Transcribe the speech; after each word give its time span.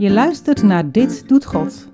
Je 0.00 0.10
luistert 0.10 0.62
naar 0.62 0.90
Dit 0.90 1.28
Doet 1.28 1.44
God. 1.44 1.88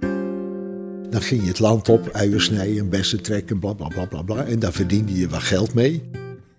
Dan 1.10 1.22
ging 1.22 1.42
je 1.42 1.48
het 1.48 1.58
land 1.58 1.88
op, 1.88 2.10
uien 2.12 2.40
snijden, 2.40 2.88
bessen 2.88 3.22
trekken, 3.22 3.58
bla 3.58 3.72
bla 3.72 3.88
bla 3.88 4.04
bla 4.04 4.22
bla. 4.22 4.44
En 4.44 4.58
daar 4.58 4.72
verdiende 4.72 5.18
je 5.18 5.28
wat 5.28 5.42
geld 5.42 5.74
mee. 5.74 6.10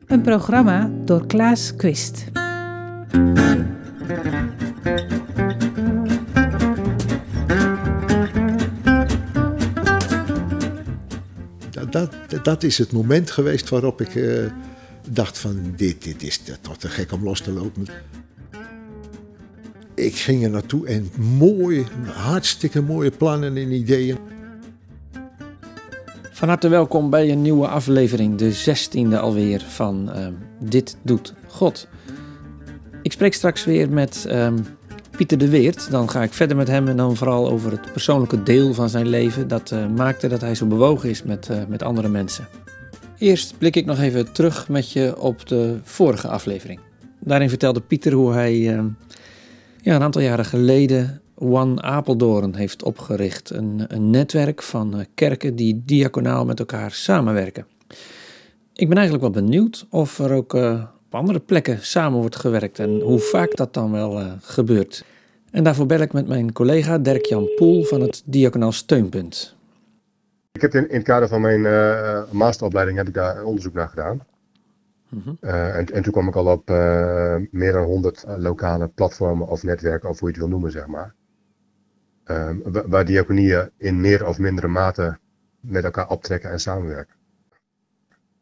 Een 0.05 0.21
programma 0.21 0.91
door 1.05 1.25
Klaas 1.25 1.75
Quist. 1.75 2.23
Dat, 11.69 11.91
dat, 11.91 12.43
dat 12.43 12.63
is 12.63 12.77
het 12.77 12.91
moment 12.91 13.31
geweest 13.31 13.69
waarop 13.69 14.01
ik 14.01 14.15
eh, 14.15 14.45
dacht 15.09 15.37
van 15.37 15.73
dit, 15.75 16.03
dit 16.03 16.23
is 16.23 16.41
toch 16.61 16.77
te 16.77 16.89
gek 16.89 17.11
om 17.11 17.23
los 17.23 17.41
te 17.41 17.51
lopen. 17.51 17.87
Ik 19.97 20.15
ging 20.15 20.43
er 20.43 20.49
naartoe 20.49 20.87
en 20.87 21.11
mooi, 21.37 21.85
hartstikke 22.05 22.81
mooie 22.81 23.11
plannen 23.11 23.57
en 23.57 23.71
ideeën. 23.71 24.17
Van 26.31 26.47
harte 26.47 26.67
welkom 26.67 27.09
bij 27.09 27.31
een 27.31 27.41
nieuwe 27.41 27.67
aflevering, 27.67 28.35
de 28.37 28.51
zestiende 28.51 29.19
alweer 29.19 29.61
van 29.61 30.11
ehm, 30.11 30.33
Dit 30.59 30.97
Doet 31.01 31.33
God. 31.47 31.87
Ik 33.01 33.11
spreek 33.11 33.33
straks 33.33 33.65
weer 33.65 33.89
met 33.89 34.25
ehm, 34.27 34.57
Pieter 35.17 35.37
de 35.37 35.49
Weert. 35.49 35.91
Dan 35.91 36.09
ga 36.09 36.23
ik 36.23 36.33
verder 36.33 36.57
met 36.57 36.67
hem 36.67 36.87
en 36.87 36.97
dan 36.97 37.15
vooral 37.15 37.49
over 37.49 37.71
het 37.71 37.91
persoonlijke 37.91 38.43
deel 38.43 38.73
van 38.73 38.89
zijn 38.89 39.07
leven. 39.07 39.47
Dat 39.47 39.71
eh, 39.71 39.87
maakte 39.87 40.27
dat 40.27 40.41
hij 40.41 40.55
zo 40.55 40.65
bewogen 40.65 41.09
is 41.09 41.23
met, 41.23 41.49
eh, 41.49 41.57
met 41.67 41.83
andere 41.83 42.07
mensen. 42.07 42.47
Eerst 43.17 43.57
blik 43.57 43.75
ik 43.75 43.85
nog 43.85 43.99
even 43.99 44.31
terug 44.31 44.69
met 44.69 44.91
je 44.91 45.19
op 45.19 45.47
de 45.47 45.79
vorige 45.83 46.27
aflevering. 46.27 46.79
Daarin 47.19 47.49
vertelde 47.49 47.81
Pieter 47.81 48.13
hoe 48.13 48.33
hij 48.33 48.73
ehm, 48.73 48.85
ja, 49.87 49.95
een 49.95 50.01
aantal 50.01 50.21
jaren 50.21 50.45
geleden 50.45 51.21
One 51.35 51.81
Apeldoorn 51.81 52.55
heeft 52.55 52.83
opgericht. 52.83 53.49
Een, 53.49 53.85
een 53.87 54.09
netwerk 54.09 54.61
van 54.61 54.99
eh, 54.99 55.05
kerken 55.13 55.55
die 55.55 55.81
diaconaal 55.85 56.45
met 56.45 56.59
elkaar 56.59 56.91
samenwerken. 56.91 57.65
Ik 58.73 58.87
ben 58.87 58.97
eigenlijk 58.97 59.33
wel 59.33 59.43
benieuwd 59.43 59.85
of 59.89 60.19
er 60.19 60.33
ook 60.33 60.53
eh, 60.53 60.83
op 61.05 61.15
andere 61.15 61.39
plekken 61.39 61.79
samen 61.81 62.19
wordt 62.19 62.35
gewerkt 62.35 62.79
en 62.79 62.99
hoe 62.99 63.19
vaak 63.19 63.55
dat 63.55 63.73
dan 63.73 63.91
wel 63.91 64.19
uh, 64.21 64.31
gebeurt. 64.41 65.05
En 65.51 65.63
daarvoor 65.63 65.85
bel 65.85 65.99
ik 65.99 66.13
met 66.13 66.27
mijn 66.27 66.53
collega 66.53 66.97
Dirk-Jan 66.97 67.49
Poel 67.55 67.83
van 67.83 68.01
het 68.01 68.21
Diaconaal 68.25 68.71
Steunpunt. 68.71 69.55
Ik 70.51 70.61
heb 70.61 70.73
in, 70.73 70.87
het 70.89 71.03
kader 71.03 71.27
van 71.27 71.41
mijn 71.41 71.61
masteropleiding 72.31 72.97
heb 72.97 73.07
ik 73.07 73.13
daar 73.13 73.43
onderzoek 73.43 73.73
naar 73.73 73.89
gedaan. 73.89 74.21
Uh, 75.41 75.75
en, 75.75 75.85
en, 75.85 76.03
toen 76.03 76.11
kwam 76.11 76.27
ik 76.27 76.35
al 76.35 76.51
op 76.51 76.69
uh, 76.69 77.35
meer 77.51 77.71
dan 77.71 77.83
100 77.83 78.23
lokale 78.37 78.87
platformen 78.87 79.47
of 79.47 79.63
netwerken, 79.63 80.09
of 80.09 80.19
hoe 80.19 80.27
je 80.27 80.33
het 80.33 80.43
wil 80.43 80.51
noemen, 80.51 80.71
zeg 80.71 80.87
maar. 80.87 81.13
Um, 82.25 82.61
waar 82.87 83.05
diaconieën 83.05 83.69
in 83.77 84.01
meer 84.01 84.27
of 84.27 84.39
mindere 84.39 84.67
mate 84.67 85.17
met 85.59 85.83
elkaar 85.83 86.09
optrekken 86.09 86.51
en 86.51 86.59
samenwerken. 86.59 87.15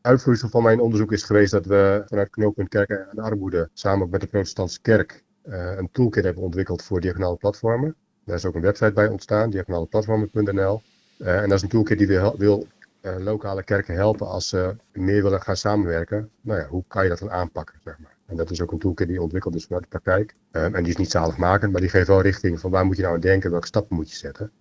Uitvloeisel 0.02 0.50
van 0.50 0.64
mijn 0.64 0.80
onderzoek 0.80 1.12
is 1.12 1.24
geweest 1.24 1.52
dat 1.52 1.66
we 1.66 2.04
vanuit 2.06 2.30
knooppunt 2.30 2.70
Kerken 2.70 3.10
en 3.10 3.20
Armoede 3.20 3.70
samen 3.74 4.10
met 4.10 4.22
de 4.22 4.28
Protestantse 4.28 4.82
Kerk 4.82 5.24
een 5.44 5.90
toolkit 5.92 6.24
hebben 6.24 6.44
ontwikkeld 6.44 6.84
voor 6.84 7.02
diagonale 7.02 7.36
platformen. 7.36 7.96
Daar 8.26 8.36
is 8.36 8.46
ook 8.46 8.56
een 8.56 8.62
website 8.62 8.94
bij 8.94 9.08
ontstaan, 9.08 9.50
diagonaleplatformen.nl. 9.50 10.82
En 11.18 11.50
dat 11.50 11.58
is 11.58 11.62
een 11.62 11.70
toolkit 11.70 11.98
die 11.98 12.08
wil, 12.08 12.38
wil 12.38 12.68
uh, 13.06 13.16
lokale 13.18 13.64
kerken 13.64 13.96
helpen 13.96 14.28
als 14.28 14.50
ze 14.50 14.76
meer 14.92 15.24
willen 15.24 15.42
gaan 15.42 15.56
samenwerken. 15.56 16.30
Nou 16.42 16.60
ja, 16.60 16.68
hoe 16.68 16.84
kan 16.88 17.04
je 17.04 17.10
dat 17.10 17.20
dan 17.20 17.32
aanpakken, 17.32 17.80
zeg 17.84 18.00
maar. 18.00 18.18
En 18.26 18.36
dat 18.36 18.52
is 18.52 18.62
ook 18.62 18.72
een 18.72 18.80
toolkit 18.80 19.08
die 19.08 19.22
ontwikkeld 19.22 19.56
is 19.56 19.66
vanuit 19.66 19.84
de 19.84 19.90
praktijk. 19.90 20.36
Um, 20.52 20.76
en 20.76 20.84
die 20.84 20.92
is 20.92 20.98
niet 20.98 21.12
zaligmakend, 21.12 21.72
maar 21.72 21.82
die 21.82 21.90
geeft 21.90 22.08
wel 22.08 22.22
richting 22.22 22.60
van 22.60 22.72
waar 22.72 22.86
moet 22.86 22.96
je 22.96 23.02
nou 23.02 23.16
aan 23.16 23.22
denken, 23.22 23.52
welke 23.52 23.68
stappen 23.68 23.96
moet 23.96 24.10
je 24.10 24.16
zetten. 24.16 24.52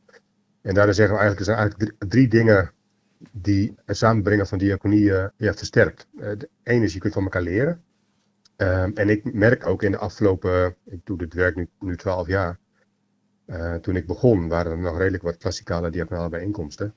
En 0.61 0.75
daarin 0.75 0.95
zeggen 0.95 1.15
we 1.15 1.21
eigenlijk, 1.21 1.39
er 1.39 1.55
zijn 1.55 1.69
eigenlijk 1.69 2.11
drie, 2.11 2.29
dingen 2.29 2.73
die 3.33 3.75
het 3.85 3.97
samenbrengen 3.97 4.47
van 4.47 4.59
diaconie 4.59 5.05
uh, 5.05 5.27
ja, 5.37 5.55
versterkt. 5.55 6.07
Uh, 6.15 6.21
de 6.39 6.49
ene 6.63 6.85
is, 6.85 6.93
je 6.93 6.99
kunt 6.99 7.13
van 7.13 7.23
elkaar 7.23 7.43
leren. 7.43 7.83
Um, 8.57 8.93
en 8.95 9.09
ik 9.09 9.33
merk 9.33 9.67
ook 9.67 9.83
in 9.83 9.91
de 9.91 9.99
afgelopen, 9.99 10.77
ik 10.85 11.01
doe 11.05 11.19
dit 11.19 11.35
werk 11.35 11.57
nu, 11.57 11.69
nu 11.81 11.97
12 11.97 12.27
jaar. 12.27 12.59
Toen 13.81 13.97
ik 13.97 14.07
begon 14.07 14.49
waren 14.49 14.73
er 14.73 14.79
nog 14.79 14.99
redelijk 14.99 15.23
wat 15.23 15.37
klassikale 15.37 15.91
diaconale 15.91 16.29
bijeenkomsten. 16.29 16.95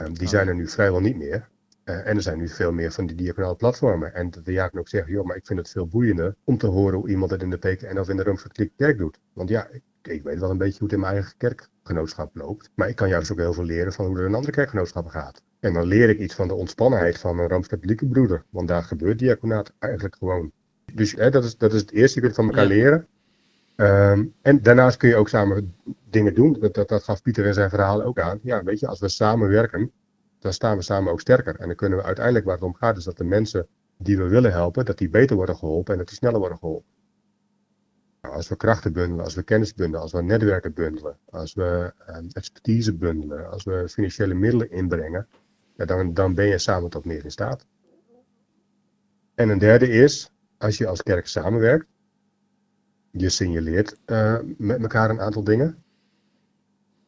Um, 0.00 0.14
die 0.14 0.26
oh. 0.26 0.28
zijn 0.28 0.48
er 0.48 0.54
nu 0.54 0.68
vrijwel 0.68 1.00
niet 1.00 1.16
meer. 1.16 1.48
Uh, 1.84 2.06
en 2.06 2.16
er 2.16 2.22
zijn 2.22 2.38
nu 2.38 2.48
veel 2.48 2.72
meer 2.72 2.92
van 2.92 3.06
die 3.06 3.16
diaconale 3.16 3.54
platformen. 3.54 4.14
En 4.14 4.30
de 4.30 4.42
diaken 4.42 4.78
ook 4.78 4.88
zeggen, 4.88 5.12
joh, 5.12 5.24
maar 5.24 5.36
ik 5.36 5.46
vind 5.46 5.58
het 5.58 5.68
veel 5.68 5.86
boeiender 5.86 6.34
om 6.44 6.58
te 6.58 6.66
horen 6.66 6.98
hoe 6.98 7.08
iemand 7.08 7.30
het 7.30 7.42
in 7.42 7.50
de 7.50 7.56
PKN 7.56 7.98
of 7.98 8.08
in 8.08 8.16
de 8.16 8.22
Rooms-Katholieke 8.22 8.74
Kerk 8.76 8.98
doet. 8.98 9.18
Want 9.32 9.48
ja, 9.48 9.68
ik, 9.68 9.82
ik, 10.02 10.22
weet 10.22 10.38
wel 10.38 10.50
een 10.50 10.58
beetje 10.58 10.78
hoe 10.78 10.86
het 10.88 10.92
in 10.96 11.00
mijn 11.00 11.12
eigen 11.12 11.34
kerkgenootschap 11.36 12.36
loopt. 12.36 12.70
Maar 12.74 12.88
ik 12.88 12.96
kan 12.96 13.08
juist 13.08 13.32
ook 13.32 13.38
heel 13.38 13.52
veel 13.52 13.64
leren 13.64 13.92
van 13.92 14.06
hoe 14.06 14.16
het 14.16 14.26
in 14.26 14.34
andere 14.34 14.52
kerkgenootschappen 14.52 15.12
gaat. 15.12 15.42
En 15.60 15.72
dan 15.72 15.86
leer 15.86 16.08
ik 16.08 16.18
iets 16.18 16.34
van 16.34 16.48
de 16.48 16.54
ontspannenheid 16.54 17.18
van 17.18 17.38
een 17.38 17.48
Rooms-Katholieke 17.48 18.06
broeder. 18.06 18.44
Want 18.50 18.68
daar 18.68 18.82
gebeurt 18.82 19.18
diaconaat 19.18 19.72
eigenlijk 19.78 20.16
gewoon. 20.16 20.52
Dus 20.92 21.12
hè, 21.12 21.30
dat, 21.30 21.44
is, 21.44 21.56
dat 21.56 21.72
is 21.72 21.80
het 21.80 21.92
eerste, 21.92 22.18
je 22.18 22.24
kunt 22.24 22.36
van 22.36 22.46
elkaar 22.46 22.62
ja. 22.62 22.68
leren. 22.68 23.06
Um, 23.80 24.34
en 24.42 24.62
daarnaast 24.62 24.96
kun 24.96 25.08
je 25.08 25.16
ook 25.16 25.28
samen 25.28 25.74
dingen 26.10 26.34
doen. 26.34 26.56
Dat, 26.60 26.74
dat, 26.74 26.88
dat 26.88 27.02
gaf 27.02 27.22
Pieter 27.22 27.46
in 27.46 27.54
zijn 27.54 27.70
verhaal 27.70 28.02
ook 28.02 28.18
aan. 28.18 28.38
Ja, 28.42 28.62
weet 28.62 28.80
je, 28.80 28.86
als 28.86 29.00
we 29.00 29.08
samenwerken, 29.08 29.92
dan 30.38 30.52
staan 30.52 30.76
we 30.76 30.82
samen 30.82 31.12
ook 31.12 31.20
sterker. 31.20 31.56
En 31.56 31.66
dan 31.66 31.76
kunnen 31.76 31.98
we 31.98 32.04
uiteindelijk 32.04 32.44
waar 32.44 32.54
het 32.54 32.64
om 32.64 32.74
gaat, 32.74 32.96
is 32.96 33.04
dat 33.04 33.16
de 33.16 33.24
mensen 33.24 33.66
die 33.98 34.16
we 34.16 34.28
willen 34.28 34.52
helpen, 34.52 34.84
dat 34.84 34.98
die 34.98 35.08
beter 35.08 35.36
worden 35.36 35.56
geholpen 35.56 35.92
en 35.92 35.98
dat 35.98 36.08
die 36.08 36.16
sneller 36.16 36.38
worden 36.38 36.58
geholpen. 36.58 36.88
Als 38.20 38.48
we 38.48 38.56
krachten 38.56 38.92
bundelen, 38.92 39.24
als 39.24 39.34
we 39.34 39.42
kennis 39.42 39.74
bundelen, 39.74 40.00
als 40.00 40.12
we 40.12 40.22
netwerken 40.22 40.72
bundelen, 40.72 41.18
als 41.30 41.54
we 41.54 41.92
um, 42.08 42.28
expertise 42.32 42.96
bundelen, 42.96 43.50
als 43.50 43.64
we 43.64 43.88
financiële 43.88 44.34
middelen 44.34 44.70
inbrengen, 44.70 45.26
dan, 45.76 46.14
dan 46.14 46.34
ben 46.34 46.46
je 46.46 46.58
samen 46.58 46.90
tot 46.90 47.04
meer 47.04 47.24
in 47.24 47.30
staat. 47.30 47.66
En 49.34 49.48
een 49.48 49.58
derde 49.58 49.88
is, 49.88 50.30
als 50.58 50.78
je 50.78 50.86
als 50.86 51.02
kerk 51.02 51.26
samenwerkt, 51.26 51.86
je 53.10 53.28
signaleert 53.28 53.96
uh, 54.06 54.38
met 54.56 54.80
elkaar 54.80 55.10
een 55.10 55.20
aantal 55.20 55.44
dingen. 55.44 55.82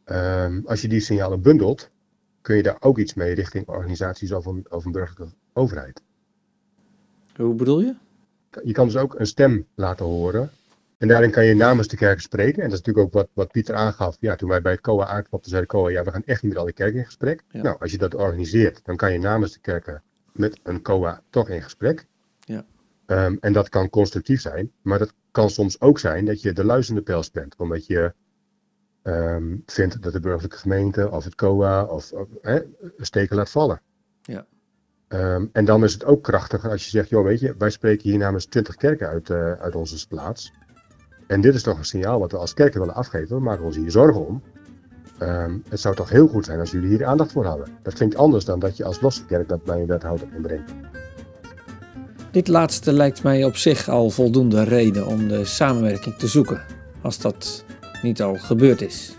Um, 0.04 0.62
als 0.66 0.80
je 0.82 0.88
die 0.88 1.00
signalen 1.00 1.42
bundelt, 1.42 1.90
kun 2.40 2.56
je 2.56 2.62
daar 2.62 2.76
ook 2.80 2.98
iets 2.98 3.14
mee 3.14 3.34
richting 3.34 3.68
organisaties 3.68 4.32
of 4.32 4.46
een, 4.46 4.66
of 4.68 4.84
een 4.84 4.92
burgerlijke 4.92 5.34
overheid. 5.52 6.02
Hoe 7.36 7.54
bedoel 7.54 7.80
je? 7.80 7.94
Je 8.62 8.72
kan 8.72 8.86
dus 8.86 8.96
ook 8.96 9.18
een 9.18 9.26
stem 9.26 9.66
laten 9.74 10.04
horen. 10.04 10.50
En 10.98 11.08
daarin 11.08 11.30
kan 11.30 11.44
je 11.44 11.54
namens 11.54 11.88
de 11.88 11.96
kerken 11.96 12.22
spreken. 12.22 12.62
En 12.62 12.68
dat 12.68 12.78
is 12.78 12.84
natuurlijk 12.84 13.06
ook 13.06 13.12
wat, 13.12 13.28
wat 13.32 13.50
Pieter 13.50 13.74
aangaf. 13.74 14.16
Ja, 14.20 14.36
toen 14.36 14.48
wij 14.48 14.62
bij 14.62 14.72
het 14.72 14.80
COA 14.80 15.06
aanklopten, 15.06 15.50
zei 15.50 15.62
de 15.62 15.68
COA, 15.68 15.90
ja, 15.90 16.04
we 16.04 16.10
gaan 16.10 16.24
echt 16.24 16.42
niet 16.42 16.50
met 16.50 16.60
al 16.60 16.66
die 16.66 16.74
kerken 16.74 16.98
in 16.98 17.04
gesprek. 17.04 17.42
Ja. 17.50 17.62
Nou, 17.62 17.76
als 17.80 17.90
je 17.90 17.98
dat 17.98 18.14
organiseert, 18.14 18.80
dan 18.84 18.96
kan 18.96 19.12
je 19.12 19.18
namens 19.18 19.52
de 19.52 19.60
kerken 19.60 20.02
met 20.32 20.60
een 20.62 20.82
COA 20.82 21.22
toch 21.30 21.48
in 21.48 21.62
gesprek. 21.62 22.06
Ja. 22.40 22.64
Um, 23.06 23.38
en 23.40 23.52
dat 23.52 23.68
kan 23.68 23.90
constructief 23.90 24.40
zijn, 24.40 24.72
maar 24.82 24.98
dat 24.98 25.14
kan 25.32 25.50
soms 25.50 25.80
ook 25.80 25.98
zijn 25.98 26.24
dat 26.24 26.42
je 26.42 26.52
de 26.52 26.64
luizende 26.64 27.02
pels 27.02 27.30
bent. 27.30 27.56
Omdat 27.56 27.86
je 27.86 28.14
um, 29.02 29.62
vindt 29.66 30.02
dat 30.02 30.12
de 30.12 30.20
burgerlijke 30.20 30.56
gemeente 30.56 31.10
of 31.10 31.24
het 31.24 31.34
COA 31.34 31.84
of, 31.84 32.12
of 32.12 32.26
steken 32.96 33.36
laat 33.36 33.50
vallen. 33.50 33.80
Ja. 34.22 34.46
Um, 35.08 35.48
en 35.52 35.64
dan 35.64 35.84
is 35.84 35.92
het 35.92 36.04
ook 36.04 36.22
krachtiger 36.22 36.70
als 36.70 36.84
je 36.84 36.90
zegt, 36.90 37.08
joh 37.08 37.24
weet 37.24 37.40
je, 37.40 37.54
wij 37.58 37.70
spreken 37.70 38.10
hier 38.10 38.18
namens 38.18 38.46
20 38.46 38.76
kerken 38.76 39.08
uit, 39.08 39.28
uh, 39.28 39.52
uit 39.52 39.74
onze 39.74 40.08
plaats. 40.08 40.52
En 41.26 41.40
dit 41.40 41.54
is 41.54 41.62
toch 41.62 41.78
een 41.78 41.84
signaal 41.84 42.18
wat 42.18 42.32
we 42.32 42.38
als 42.38 42.54
kerken 42.54 42.80
willen 42.80 42.94
afgeven. 42.94 43.36
We 43.36 43.42
maken 43.42 43.64
ons 43.64 43.76
hier 43.76 43.90
zorgen 43.90 44.26
om. 44.26 44.42
Um, 45.20 45.62
het 45.68 45.80
zou 45.80 45.94
toch 45.94 46.10
heel 46.10 46.28
goed 46.28 46.44
zijn 46.44 46.60
als 46.60 46.70
jullie 46.70 46.88
hier 46.88 47.04
aandacht 47.04 47.32
voor 47.32 47.44
hadden. 47.44 47.68
Dat 47.82 47.94
klinkt 47.94 48.16
anders 48.16 48.44
dan 48.44 48.58
dat 48.58 48.76
je 48.76 48.84
als 48.84 49.00
losse 49.00 49.24
kerk 49.24 49.48
dat 49.48 49.64
bij 49.64 49.80
een 49.80 49.86
wethouder 49.86 50.34
inbrengt. 50.34 50.72
Dit 52.32 52.48
laatste 52.48 52.92
lijkt 52.92 53.22
mij 53.22 53.44
op 53.44 53.56
zich 53.56 53.88
al 53.88 54.10
voldoende 54.10 54.62
reden 54.62 55.06
om 55.06 55.28
de 55.28 55.44
samenwerking 55.44 56.14
te 56.14 56.26
zoeken, 56.26 56.62
als 57.02 57.18
dat 57.18 57.64
niet 58.02 58.22
al 58.22 58.34
gebeurd 58.34 58.80
is. 58.80 59.14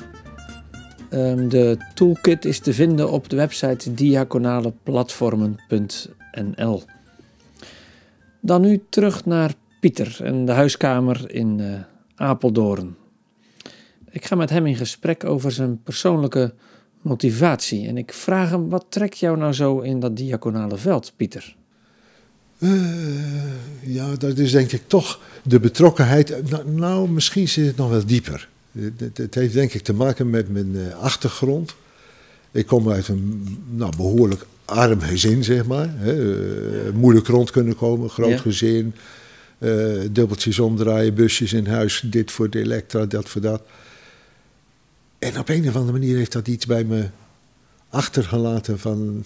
Um, 1.09 1.49
de 1.49 1.77
toolkit 1.93 2.45
is 2.45 2.59
te 2.59 2.73
vinden 2.73 3.11
op 3.11 3.29
de 3.29 3.35
website 3.35 3.93
diaconaleplatformen.nl. 3.93 6.83
Dan 8.41 8.61
nu 8.61 8.83
terug 8.89 9.25
naar 9.25 9.53
Pieter 9.79 10.19
en 10.23 10.45
de 10.45 10.51
huiskamer 10.51 11.31
in 11.31 11.59
uh, 11.59 11.73
Apeldoorn. 12.15 12.95
Ik 14.09 14.25
ga 14.25 14.35
met 14.35 14.49
hem 14.49 14.65
in 14.65 14.75
gesprek 14.75 15.23
over 15.23 15.51
zijn 15.51 15.83
persoonlijke 15.83 16.53
motivatie 17.01 17.87
en 17.87 17.97
ik 17.97 18.13
vraag 18.13 18.49
hem: 18.49 18.69
wat 18.69 18.85
trekt 18.89 19.17
jou 19.17 19.37
nou 19.37 19.53
zo 19.53 19.79
in 19.79 19.99
dat 19.99 20.17
diaconale 20.17 20.77
veld, 20.77 21.13
Pieter? 21.15 21.55
Uh, 22.63 23.93
ja, 23.93 24.15
dat 24.15 24.37
is 24.37 24.51
denk 24.51 24.71
ik 24.71 24.81
toch 24.87 25.19
de 25.43 25.59
betrokkenheid. 25.59 26.49
Nou, 26.49 26.69
nou, 26.69 27.09
misschien 27.09 27.47
zit 27.47 27.65
het 27.65 27.77
nog 27.77 27.89
wel 27.89 28.05
dieper. 28.05 28.49
Het, 28.71 29.17
het 29.17 29.35
heeft 29.35 29.53
denk 29.53 29.73
ik 29.73 29.83
te 29.83 29.93
maken 29.93 30.29
met 30.29 30.49
mijn 30.49 30.75
uh, 30.75 30.95
achtergrond. 30.95 31.75
Ik 32.51 32.65
kom 32.65 32.91
uit 32.91 33.07
een 33.07 33.57
nou, 33.69 33.95
behoorlijk 33.95 34.45
arm 34.65 34.99
gezin, 34.99 35.43
zeg 35.43 35.65
maar. 35.65 35.89
Hè. 35.97 36.15
Uh, 36.15 36.93
moeilijk 36.93 37.27
rond 37.27 37.51
kunnen 37.51 37.75
komen, 37.75 38.09
groot 38.09 38.29
ja. 38.29 38.37
gezin. 38.37 38.93
Uh, 39.59 40.01
dubbeltjes 40.11 40.59
omdraaien, 40.59 41.13
busjes 41.13 41.53
in 41.53 41.67
huis, 41.67 42.03
dit 42.05 42.31
voor 42.31 42.49
de 42.49 42.59
elektra, 42.59 43.05
dat 43.05 43.29
voor 43.29 43.41
dat. 43.41 43.61
En 45.19 45.39
op 45.39 45.49
een 45.49 45.67
of 45.67 45.75
andere 45.75 45.99
manier 45.99 46.17
heeft 46.17 46.31
dat 46.31 46.47
iets 46.47 46.65
bij 46.65 46.83
me 46.83 47.05
achtergelaten 47.89 48.79
van... 48.79 49.25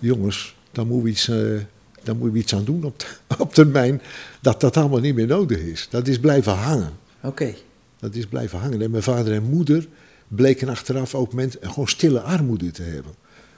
jongens, 0.00 0.56
daar 0.72 0.86
moeten 0.86 1.04
we 1.04 1.10
iets, 1.10 1.28
uh, 1.28 1.60
daar 2.04 2.14
moeten 2.16 2.34
we 2.34 2.38
iets 2.42 2.54
aan 2.54 2.64
doen 2.64 2.84
op, 2.84 3.06
op 3.38 3.54
termijn. 3.54 4.02
Dat 4.40 4.60
dat 4.60 4.76
allemaal 4.76 5.00
niet 5.00 5.14
meer 5.14 5.26
nodig 5.26 5.58
is. 5.58 5.86
Dat 5.90 6.08
is 6.08 6.18
blijven 6.18 6.52
hangen. 6.52 6.90
Oké. 7.22 7.54
Dat 7.98 8.14
is 8.14 8.26
blijven 8.26 8.58
hangen. 8.58 8.82
En 8.82 8.90
mijn 8.90 9.02
vader 9.02 9.32
en 9.34 9.42
moeder 9.42 9.86
bleken 10.28 10.68
achteraf 10.68 11.14
ook 11.14 11.32
mensen, 11.32 11.60
gewoon 11.62 11.88
stille 11.88 12.20
armoede 12.20 12.70
te 12.70 12.82
hebben. 12.82 13.12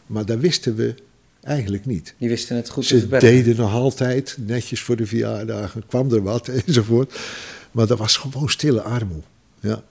Maar 0.06 0.24
dat 0.24 0.38
wisten 0.38 0.74
we 0.74 0.94
eigenlijk 1.42 1.86
niet. 1.86 2.14
Die 2.18 2.28
wisten 2.28 2.56
het 2.56 2.68
goed 2.68 2.84
Ze 2.84 2.94
te 2.94 3.00
verbergen. 3.00 3.28
deden 3.28 3.56
nog 3.56 3.72
altijd, 3.72 4.36
netjes 4.40 4.80
voor 4.80 4.96
de 4.96 5.06
verjaardagen, 5.06 5.86
kwam 5.86 6.12
er 6.12 6.22
wat 6.22 6.48
enzovoort. 6.66 7.18
Maar 7.70 7.86
dat 7.86 7.98
was 7.98 8.16
gewoon 8.16 8.48
stille 8.48 8.82
armoede. 8.82 9.26
Ja. 9.60 9.82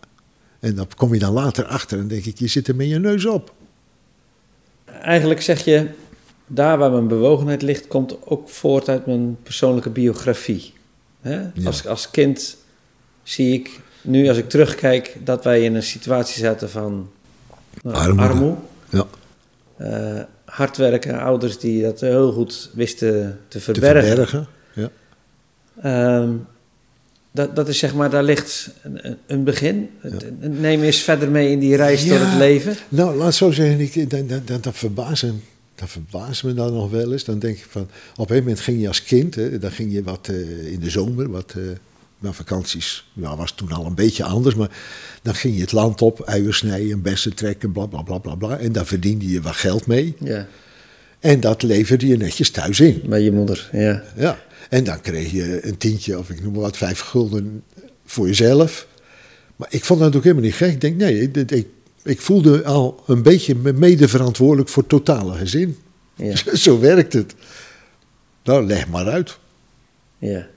En 0.60 0.75
dan 0.75 0.88
kom 0.96 1.13
je 1.13 1.19
dan 1.19 1.34
later 1.34 1.66
achter 1.66 2.00
en 2.00 2.07
denk 2.07 2.25
ik, 2.25 2.40
je 2.40 2.48
zit 2.48 2.68
er 2.68 2.75
met 2.75 2.88
je 2.88 3.00
neus 3.00 3.25
op. 3.25 3.54
Eigenlijk 4.86 5.42
zeg 5.42 5.66
je, 5.66 5.88
daar 6.47 6.77
waar 6.77 6.92
mijn 6.92 7.07
bewogenheid 7.07 7.62
ligt, 7.62 7.88
komt 7.88 8.15
ook 8.25 8.50
voort 8.50 8.89
uit 8.89 9.06
mijn 9.06 9.38
persoonlijke 9.44 9.89
biografie. 9.89 10.74
Hè? 11.21 11.36
Ja. 11.53 11.65
Als, 11.65 11.88
als 11.88 12.12
kind 12.12 12.57
zie 13.24 13.53
ik, 13.53 13.80
nu 14.01 14.27
als 14.27 14.38
ik 14.38 14.50
terugkijk, 14.50 15.18
dat 15.24 15.44
wij 15.44 15.63
in 15.63 15.75
een 15.75 15.83
situatie 15.83 16.44
zaten 16.44 16.69
van 16.69 17.09
nou, 17.83 18.18
Armoede. 18.19 18.56
Ja. 18.89 19.06
Eh, 19.77 20.21
hard 20.45 20.77
werken, 20.77 21.19
ouders 21.19 21.59
die 21.59 21.81
dat 21.83 22.00
heel 22.00 22.31
goed 22.31 22.69
wisten 22.74 23.12
te 23.47 23.57
Te 23.57 23.59
verbergen. 23.59 24.06
verbergen. 24.06 24.47
Ja. 24.74 24.89
Ehm, 25.81 26.30
dat, 27.31 27.56
dat 27.56 27.68
is 27.68 27.77
zeg 27.80 27.94
maar, 27.95 28.09
daar 28.09 28.24
ligt 28.24 28.69
een, 28.83 29.18
een 29.27 29.44
begin. 29.44 29.89
Het- 30.00 30.25
Neem 30.59 30.81
eens 30.83 30.97
verder 31.01 31.30
mee 31.31 31.51
in 31.51 31.59
die 31.59 31.75
reis 31.75 32.07
door 32.07 32.18
Ja. 32.18 32.25
het 32.25 32.38
leven. 32.38 32.75
Nou, 32.89 33.15
laat 33.15 33.25
het 33.25 33.36
zo 33.36 33.51
zeggen, 33.51 33.80
ik, 33.80 34.09
dat, 34.09 34.30
dat, 34.30 34.47
dat, 34.47 34.63
dat, 34.63 34.75
verbaast 34.77 35.24
me, 35.24 35.33
dat 35.75 35.89
verbaast 35.89 36.44
me 36.44 36.54
dan 36.54 36.74
nog 36.74 36.92
wel 36.92 37.12
eens. 37.12 37.24
Dan 37.24 37.39
denk 37.39 37.57
ik 37.57 37.66
van, 37.69 37.81
op 37.81 37.89
een 37.89 38.16
gegeven 38.16 38.44
moment 38.44 38.60
ging 38.60 38.81
je 38.81 38.88
als 38.88 39.04
kind, 39.04 39.36
hè, 39.36 39.60
dan 39.60 39.72
ging 39.72 39.94
je 39.94 40.04
wat 40.04 40.27
eh, 40.27 40.72
in 40.72 40.80
de 40.80 40.89
zomer, 40.89 41.30
wat 41.30 41.56
naar 42.19 42.33
vakanties. 42.33 43.06
Ja, 43.13 43.36
was 43.36 43.51
toen 43.51 43.72
al 43.72 43.86
een 43.86 43.95
beetje 43.95 44.24
anders, 44.24 44.56
maar 44.56 44.77
dan 45.22 45.36
ging 45.36 45.56
je 45.56 45.62
het 45.62 45.72
land 45.72 46.01
op, 46.01 46.24
uien 46.24 46.54
snijden, 46.54 47.01
bessen 47.01 47.36
trekken, 47.36 47.72
bla 47.72 47.86
bla 47.86 48.01
bla 48.01 48.18
bla 48.18 48.36
bla. 48.36 48.57
En 48.57 48.72
daar 48.72 48.86
verdiende 48.86 49.30
je 49.30 49.42
wat 49.42 49.56
geld 49.56 49.88
mee. 49.88 50.16
Ja, 50.19 50.48
En 51.19 51.39
dat 51.39 51.63
leverde 51.63 52.07
je 52.07 52.18
netjes 52.18 52.50
thuis 52.50 52.80
in. 52.80 53.01
bij 53.06 53.21
je 53.21 53.31
moeder. 53.31 53.69
Ja. 53.71 54.04
Ja. 54.18 54.39
En 54.69 54.83
dan 54.83 55.01
kreeg 55.01 55.31
je 55.31 55.66
een 55.68 55.78
tientje, 55.78 56.18
of 56.19 56.30
ik 56.30 56.44
noem 56.44 56.51
maar 56.51 56.62
wat, 56.62 56.78
vijf 56.78 57.00
gulden 57.00 57.63
voor 58.06 58.28
jezelf. 58.28 58.88
Maar 59.56 59.68
ik 59.71 59.86
vond 59.86 60.00
dat 60.00 60.16
ook 60.16 60.24
helemaal 60.24 60.44
niet 60.44 60.54
gek. 60.54 60.71
Ik 60.71 60.81
denk, 60.81 60.98
nee, 60.98 61.21
ik, 61.21 61.51
ik, 61.51 61.68
ik 62.06 62.22
voelde 62.22 62.63
al 62.63 63.04
een 63.07 63.22
beetje 63.22 63.56
me 63.56 63.74
mede 63.74 64.07
verantwoordelijk 64.07 64.69
voor 64.69 64.81
het 64.84 64.92
totale 64.92 65.34
gezin. 65.38 65.78
Ja. 66.16 66.36
Zo 66.66 66.80
werkt 66.80 67.13
het. 67.13 67.34
Nou, 68.44 68.66
leg 68.66 68.88
maar 68.88 69.07
uit. 69.07 69.38
ja. 70.18 70.48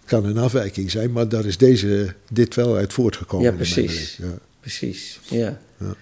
Het 0.00 0.16
kan 0.20 0.24
een 0.30 0.38
afwijking 0.38 0.90
zijn, 0.90 1.12
maar 1.12 1.28
daar 1.28 1.44
is 1.44 1.56
deze, 1.58 2.14
dit 2.32 2.54
wel 2.54 2.76
uit 2.76 2.92
voortgekomen. 2.92 3.50
Ja, 3.50 3.52
precies. 3.56 4.16
Ja. 4.16 4.38
Precies, 4.60 5.20
ja. 5.28 5.58
Ja. 5.80 5.94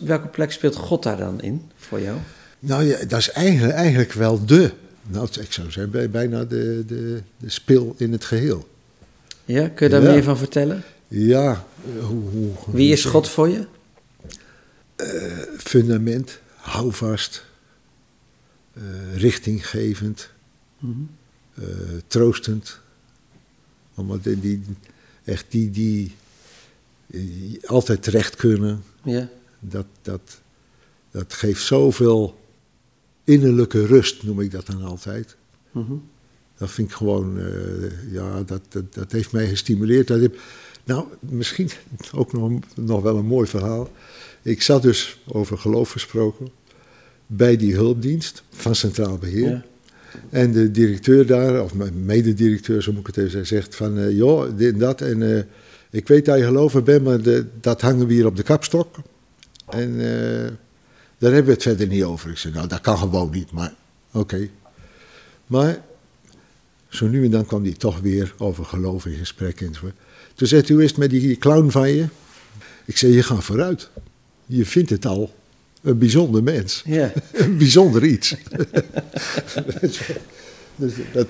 Welke 0.00 0.26
plek 0.28 0.52
speelt 0.52 0.76
God 0.76 1.02
daar 1.02 1.16
dan 1.16 1.40
in 1.40 1.62
voor 1.76 2.00
jou? 2.00 2.16
Nou 2.58 2.84
ja, 2.84 3.04
dat 3.04 3.18
is 3.18 3.30
eigenlijk, 3.30 3.74
eigenlijk 3.74 4.12
wel 4.12 4.44
de, 4.46 4.70
nou, 5.06 5.28
ik 5.40 5.52
zou 5.52 5.70
zeggen, 5.70 5.90
bij- 5.92 6.10
bijna 6.10 6.44
de, 6.44 6.84
de, 6.86 7.20
de 7.36 7.50
spil 7.50 7.94
in 7.98 8.12
het 8.12 8.24
geheel. 8.24 8.68
Ja, 9.44 9.68
kun 9.68 9.86
je 9.86 9.92
daar 9.92 10.02
Ja. 10.02 10.12
meer 10.12 10.22
van 10.22 10.38
vertellen? 10.38 10.82
Ja, 11.08 11.66
hoe, 12.00 12.30
hoe, 12.30 12.52
Wie 12.66 12.92
is 12.92 13.04
God 13.04 13.28
voor 13.28 13.48
je? 13.48 13.66
fundament, 15.58 16.40
houvast, 16.56 17.44
eh, 18.72 19.16
richtinggevend, 19.16 20.30
eh, 21.54 21.64
troostend. 22.06 22.80
Allemaal 23.94 24.20
die, 24.20 24.40
die, 24.40 24.62
echt 25.24 25.46
die, 25.48 25.70
die 25.70 26.14
eh, 27.10 27.20
altijd 27.64 28.02
terecht 28.02 28.36
kunnen. 28.36 28.82
Ja, 29.02 29.28
Dat, 29.60 29.86
dat, 30.02 30.40
dat 31.10 31.32
geeft 31.32 31.62
zoveel 31.62 32.40
innerlijke 33.24 33.86
rust, 33.86 34.22
noem 34.22 34.40
ik 34.40 34.50
dat 34.50 34.66
dan 34.66 34.82
altijd. 34.82 35.36
Mhm. 35.70 35.92
Dat 36.56 36.70
vind 36.70 36.88
ik 36.88 36.94
gewoon, 36.94 37.38
eh, 37.38 38.12
ja, 38.12 38.42
dat, 38.42 38.62
dat, 38.68 38.94
dat 38.94 39.12
heeft 39.12 39.32
mij 39.32 39.48
gestimuleerd. 39.48 40.06
Dat 40.06 40.20
heb, 40.20 40.40
nou, 40.84 41.04
misschien 41.20 41.70
ook 42.14 42.32
nog, 42.32 42.52
nog 42.74 43.02
wel 43.02 43.16
een 43.16 43.26
mooi 43.26 43.48
verhaal. 43.48 43.90
Ik 44.42 44.62
zat 44.62 44.82
dus, 44.82 45.20
over 45.26 45.58
geloof 45.58 45.90
gesproken, 45.90 46.48
bij 47.26 47.56
die 47.56 47.74
hulpdienst 47.74 48.42
van 48.50 48.74
Centraal 48.74 49.18
Beheer. 49.18 49.50
Ja. 49.50 49.64
En 50.30 50.52
de 50.52 50.70
directeur 50.70 51.26
daar, 51.26 51.62
of 51.62 51.74
mijn 51.74 52.04
mededirecteur, 52.04 52.82
zo 52.82 52.92
moet 52.92 53.00
ik 53.00 53.06
het 53.06 53.16
even 53.16 53.30
zeggen, 53.30 53.56
zegt 53.56 53.74
van, 53.74 53.98
eh, 53.98 54.16
joh, 54.16 54.56
dit 54.56 54.72
en 54.72 54.78
dat. 54.78 55.00
En 55.00 55.36
eh, 55.36 55.42
ik 55.90 56.08
weet 56.08 56.24
dat 56.24 56.38
je 56.38 56.44
gelover 56.44 56.82
bent, 56.82 57.04
maar 57.04 57.22
de, 57.22 57.46
dat 57.60 57.80
hangen 57.80 58.06
we 58.06 58.12
hier 58.12 58.26
op 58.26 58.36
de 58.36 58.42
kapstok. 58.42 58.96
En 59.68 59.90
eh, 60.00 60.50
daar 61.18 61.32
hebben 61.32 61.44
we 61.44 61.52
het 61.52 61.62
verder 61.62 61.86
niet 61.86 62.02
over. 62.02 62.30
Ik 62.30 62.38
zei, 62.38 62.54
nou, 62.54 62.68
dat 62.68 62.80
kan 62.80 62.98
gewoon 62.98 63.30
niet, 63.30 63.50
maar 63.52 63.74
oké. 64.12 64.48
Maar 65.46 65.80
zo 66.88 67.08
nu 67.08 67.24
en 67.24 67.30
dan 67.30 67.46
kwam 67.46 67.62
hij 67.62 67.72
toch 67.72 68.00
weer 68.00 68.34
over 68.38 68.64
geloof 68.64 69.06
in 69.06 69.18
gesprek 69.18 69.60
enzovoort. 69.60 69.94
Toen 70.48 70.58
hij, 70.58 70.68
hoe 70.68 70.82
is 70.82 70.88
het 70.88 70.98
met 70.98 71.10
die 71.10 71.36
clown 71.36 71.70
van 71.70 71.90
je? 71.90 72.06
Ik 72.84 72.96
zei, 72.96 73.12
je 73.12 73.22
gaat 73.22 73.44
vooruit. 73.44 73.90
Je 74.46 74.66
vindt 74.66 74.90
het 74.90 75.06
al 75.06 75.34
een 75.82 75.98
bijzonder 75.98 76.42
mens. 76.42 76.82
ja. 76.86 77.12
Een 77.32 77.56
bijzonder 77.58 78.04
iets. 78.04 78.34
dus 80.76 80.94
dat, 81.12 81.26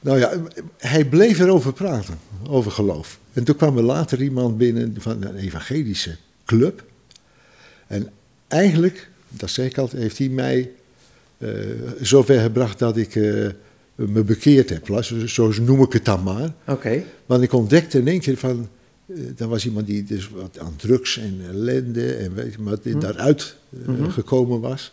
nou 0.00 0.18
ja, 0.18 0.32
hij 0.78 1.04
bleef 1.04 1.38
erover 1.38 1.72
praten, 1.72 2.18
over 2.46 2.70
geloof. 2.70 3.18
En 3.32 3.44
toen 3.44 3.56
kwam 3.56 3.76
er 3.76 3.82
later 3.82 4.22
iemand 4.22 4.58
binnen 4.58 4.94
van 4.98 5.24
een 5.24 5.36
evangelische 5.36 6.16
club. 6.44 6.84
En 7.86 8.10
eigenlijk, 8.48 9.08
dat 9.28 9.50
zeg 9.50 9.66
ik 9.66 9.78
altijd, 9.78 10.02
heeft 10.02 10.18
hij 10.18 10.28
mij 10.28 10.70
eh, 11.38 11.50
zover 12.00 12.40
gebracht 12.40 12.78
dat 12.78 12.96
ik 12.96 13.16
eh, 13.16 13.48
me 14.08 14.22
bekeerd 14.24 14.70
heb. 14.70 15.02
Zo, 15.26 15.52
noem 15.60 15.82
ik 15.82 15.92
het 15.92 16.04
dan 16.04 16.22
maar. 16.22 16.52
oké. 16.66 17.02
Want 17.26 17.42
ik 17.42 17.52
ontdekte 17.52 17.98
in 17.98 18.08
één 18.08 18.20
keer 18.20 18.36
van. 18.36 18.68
eh, 19.06 19.16
er 19.38 19.48
was 19.48 19.64
iemand 19.66 19.86
die 19.86 20.04
dus 20.04 20.30
wat 20.30 20.58
aan 20.58 20.74
drugs 20.76 21.18
en 21.18 21.40
ellende 21.50 22.12
en 22.14 22.34
weet 22.34 22.52
je, 22.52 22.58
maar 22.62 22.76
die 22.82 22.98
daaruit 22.98 23.56
eh, 23.86 24.12
gekomen 24.12 24.60
was. 24.60 24.92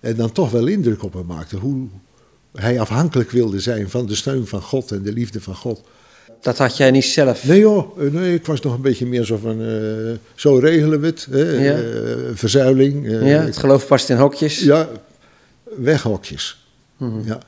En 0.00 0.16
dan 0.16 0.32
toch 0.32 0.50
wel 0.50 0.66
indruk 0.66 1.02
op 1.02 1.12
hem 1.12 1.26
maakte. 1.26 1.56
Hoe 1.56 1.86
hij 2.54 2.80
afhankelijk 2.80 3.30
wilde 3.30 3.60
zijn 3.60 3.90
van 3.90 4.06
de 4.06 4.14
steun 4.14 4.46
van 4.46 4.62
God 4.62 4.90
en 4.92 5.02
de 5.02 5.12
liefde 5.12 5.40
van 5.40 5.54
God. 5.54 5.82
Dat 6.40 6.58
had 6.58 6.76
jij 6.76 6.90
niet 6.90 7.04
zelf. 7.04 7.44
Nee 7.46 7.58
joh, 7.60 8.00
eh, 8.04 8.12
nee, 8.12 8.34
ik 8.34 8.46
was 8.46 8.60
nog 8.60 8.74
een 8.74 8.80
beetje 8.82 9.06
meer 9.06 9.24
zo 9.24 9.36
van. 9.36 9.58
zo 10.34 10.56
regelen 10.58 11.00
we 11.00 11.06
het. 11.06 11.26
Hè, 11.30 11.64
Ja. 11.64 11.78
verzuiling. 12.34 13.08
ja, 13.10 13.20
het 13.42 13.56
geloof 13.56 13.86
past 13.86 14.10
in 14.10 14.16
hokjes. 14.16 14.58
ja, 14.60 14.88
weghokjes. 15.76 16.66
Mhm. 16.96 17.26
Ja. 17.26 17.38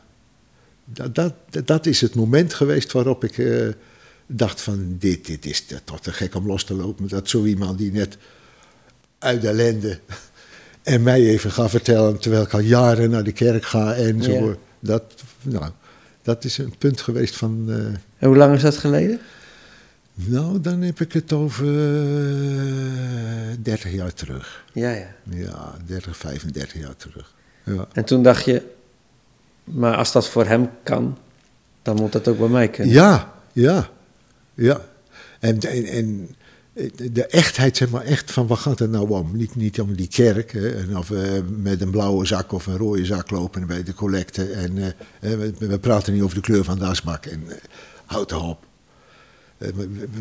Dat, 0.89 1.15
dat, 1.15 1.35
dat 1.65 1.87
is 1.87 2.01
het 2.01 2.15
moment 2.15 2.55
geweest 2.55 2.93
waarop 2.93 3.25
ik 3.25 3.39
eh, 3.39 3.69
dacht 4.27 4.61
van 4.61 4.97
dit, 4.99 5.27
dit 5.27 5.47
is 5.47 5.65
toch 5.85 6.01
te 6.01 6.13
gek 6.13 6.35
om 6.35 6.47
los 6.47 6.65
te 6.65 6.75
lopen. 6.75 7.09
Dat 7.09 7.29
zo 7.29 7.45
iemand 7.45 7.79
die 7.79 7.93
net 7.93 8.17
uit 9.19 9.41
de 9.41 9.49
ellende 9.49 9.99
en 10.83 11.03
mij 11.03 11.21
even 11.21 11.51
gaat 11.51 11.71
vertellen 11.71 12.19
terwijl 12.19 12.43
ik 12.43 12.53
al 12.53 12.61
jaren 12.61 13.11
naar 13.11 13.25
de 13.25 13.33
kerk 13.33 13.65
ga 13.65 13.95
en 13.95 14.23
zo. 14.23 14.49
Ja. 14.49 14.57
Dat, 14.81 15.23
nou, 15.43 15.71
dat 16.23 16.45
is 16.45 16.59
een 16.59 16.75
punt 16.79 17.01
geweest 17.01 17.37
van, 17.37 17.65
eh, 17.69 17.77
En 18.19 18.29
hoe 18.29 18.37
lang 18.37 18.55
is 18.55 18.63
dat 18.63 18.77
geleden? 18.77 19.21
nou 20.15 20.61
dan 20.61 20.83
heb 20.83 21.01
ik 21.01 21.13
het 21.13 21.33
over 21.33 21.67
eh, 21.67 23.57
30 23.63 23.93
jaar 23.93 24.15
terug. 24.15 24.65
Ja, 24.73 24.91
ja. 24.91 25.15
Ja, 25.31 25.75
30, 25.87 26.17
35 26.17 26.81
jaar 26.81 26.97
terug. 26.97 27.35
Ja. 27.65 27.89
En 27.93 28.05
toen 28.05 28.23
dacht 28.23 28.45
je, 28.45 28.63
maar 29.67 29.97
als 29.97 30.13
dat 30.13 30.29
voor 30.29 30.47
hem 30.47 30.71
kan, 30.83 31.19
dan 31.83 31.97
moet 31.97 32.13
dat 32.13 32.29
ook 32.29 32.39
bij 32.39 32.49
mij 32.49 32.69
kunnen. 32.69 32.95
Ja, 32.95 33.33
ja, 33.53 33.89
ja. 34.55 34.81
En, 35.41 35.61
en, 35.61 35.85
en 35.85 36.37
de 37.13 37.27
echtheid, 37.27 37.77
zeg 37.77 37.91
maar, 37.91 38.05
echt 38.05 38.33
van 38.33 38.47
wat 38.47 38.59
gaat 38.59 38.79
het 38.79 38.91
nou 38.91 39.11
om? 39.11 39.37
Niet, 39.37 39.55
niet 39.55 39.81
om 39.81 39.95
die 39.95 40.09
kerk, 40.09 40.55
en 40.55 40.97
of 40.97 41.09
we 41.09 41.45
met 41.57 41.81
een 41.81 41.91
blauwe 41.91 42.27
zak 42.27 42.53
of 42.53 42.67
een 42.67 42.77
rode 42.77 43.05
zak 43.05 43.31
lopen 43.31 43.67
bij 43.67 43.83
de 43.83 43.95
collecte. 43.95 44.45
En 44.45 44.79
eh, 44.79 44.89
hè, 45.21 45.37
we, 45.37 45.55
we 45.59 45.79
praten 45.79 46.13
niet 46.13 46.23
over 46.23 46.35
de 46.35 46.41
kleur 46.41 46.65
van 46.65 46.79
de 46.79 46.85
asbak. 46.85 47.27
En 47.27 47.43
uh, 47.47 47.55
houd 48.07 48.33
erop. 48.33 48.65
Uh, 49.59 49.69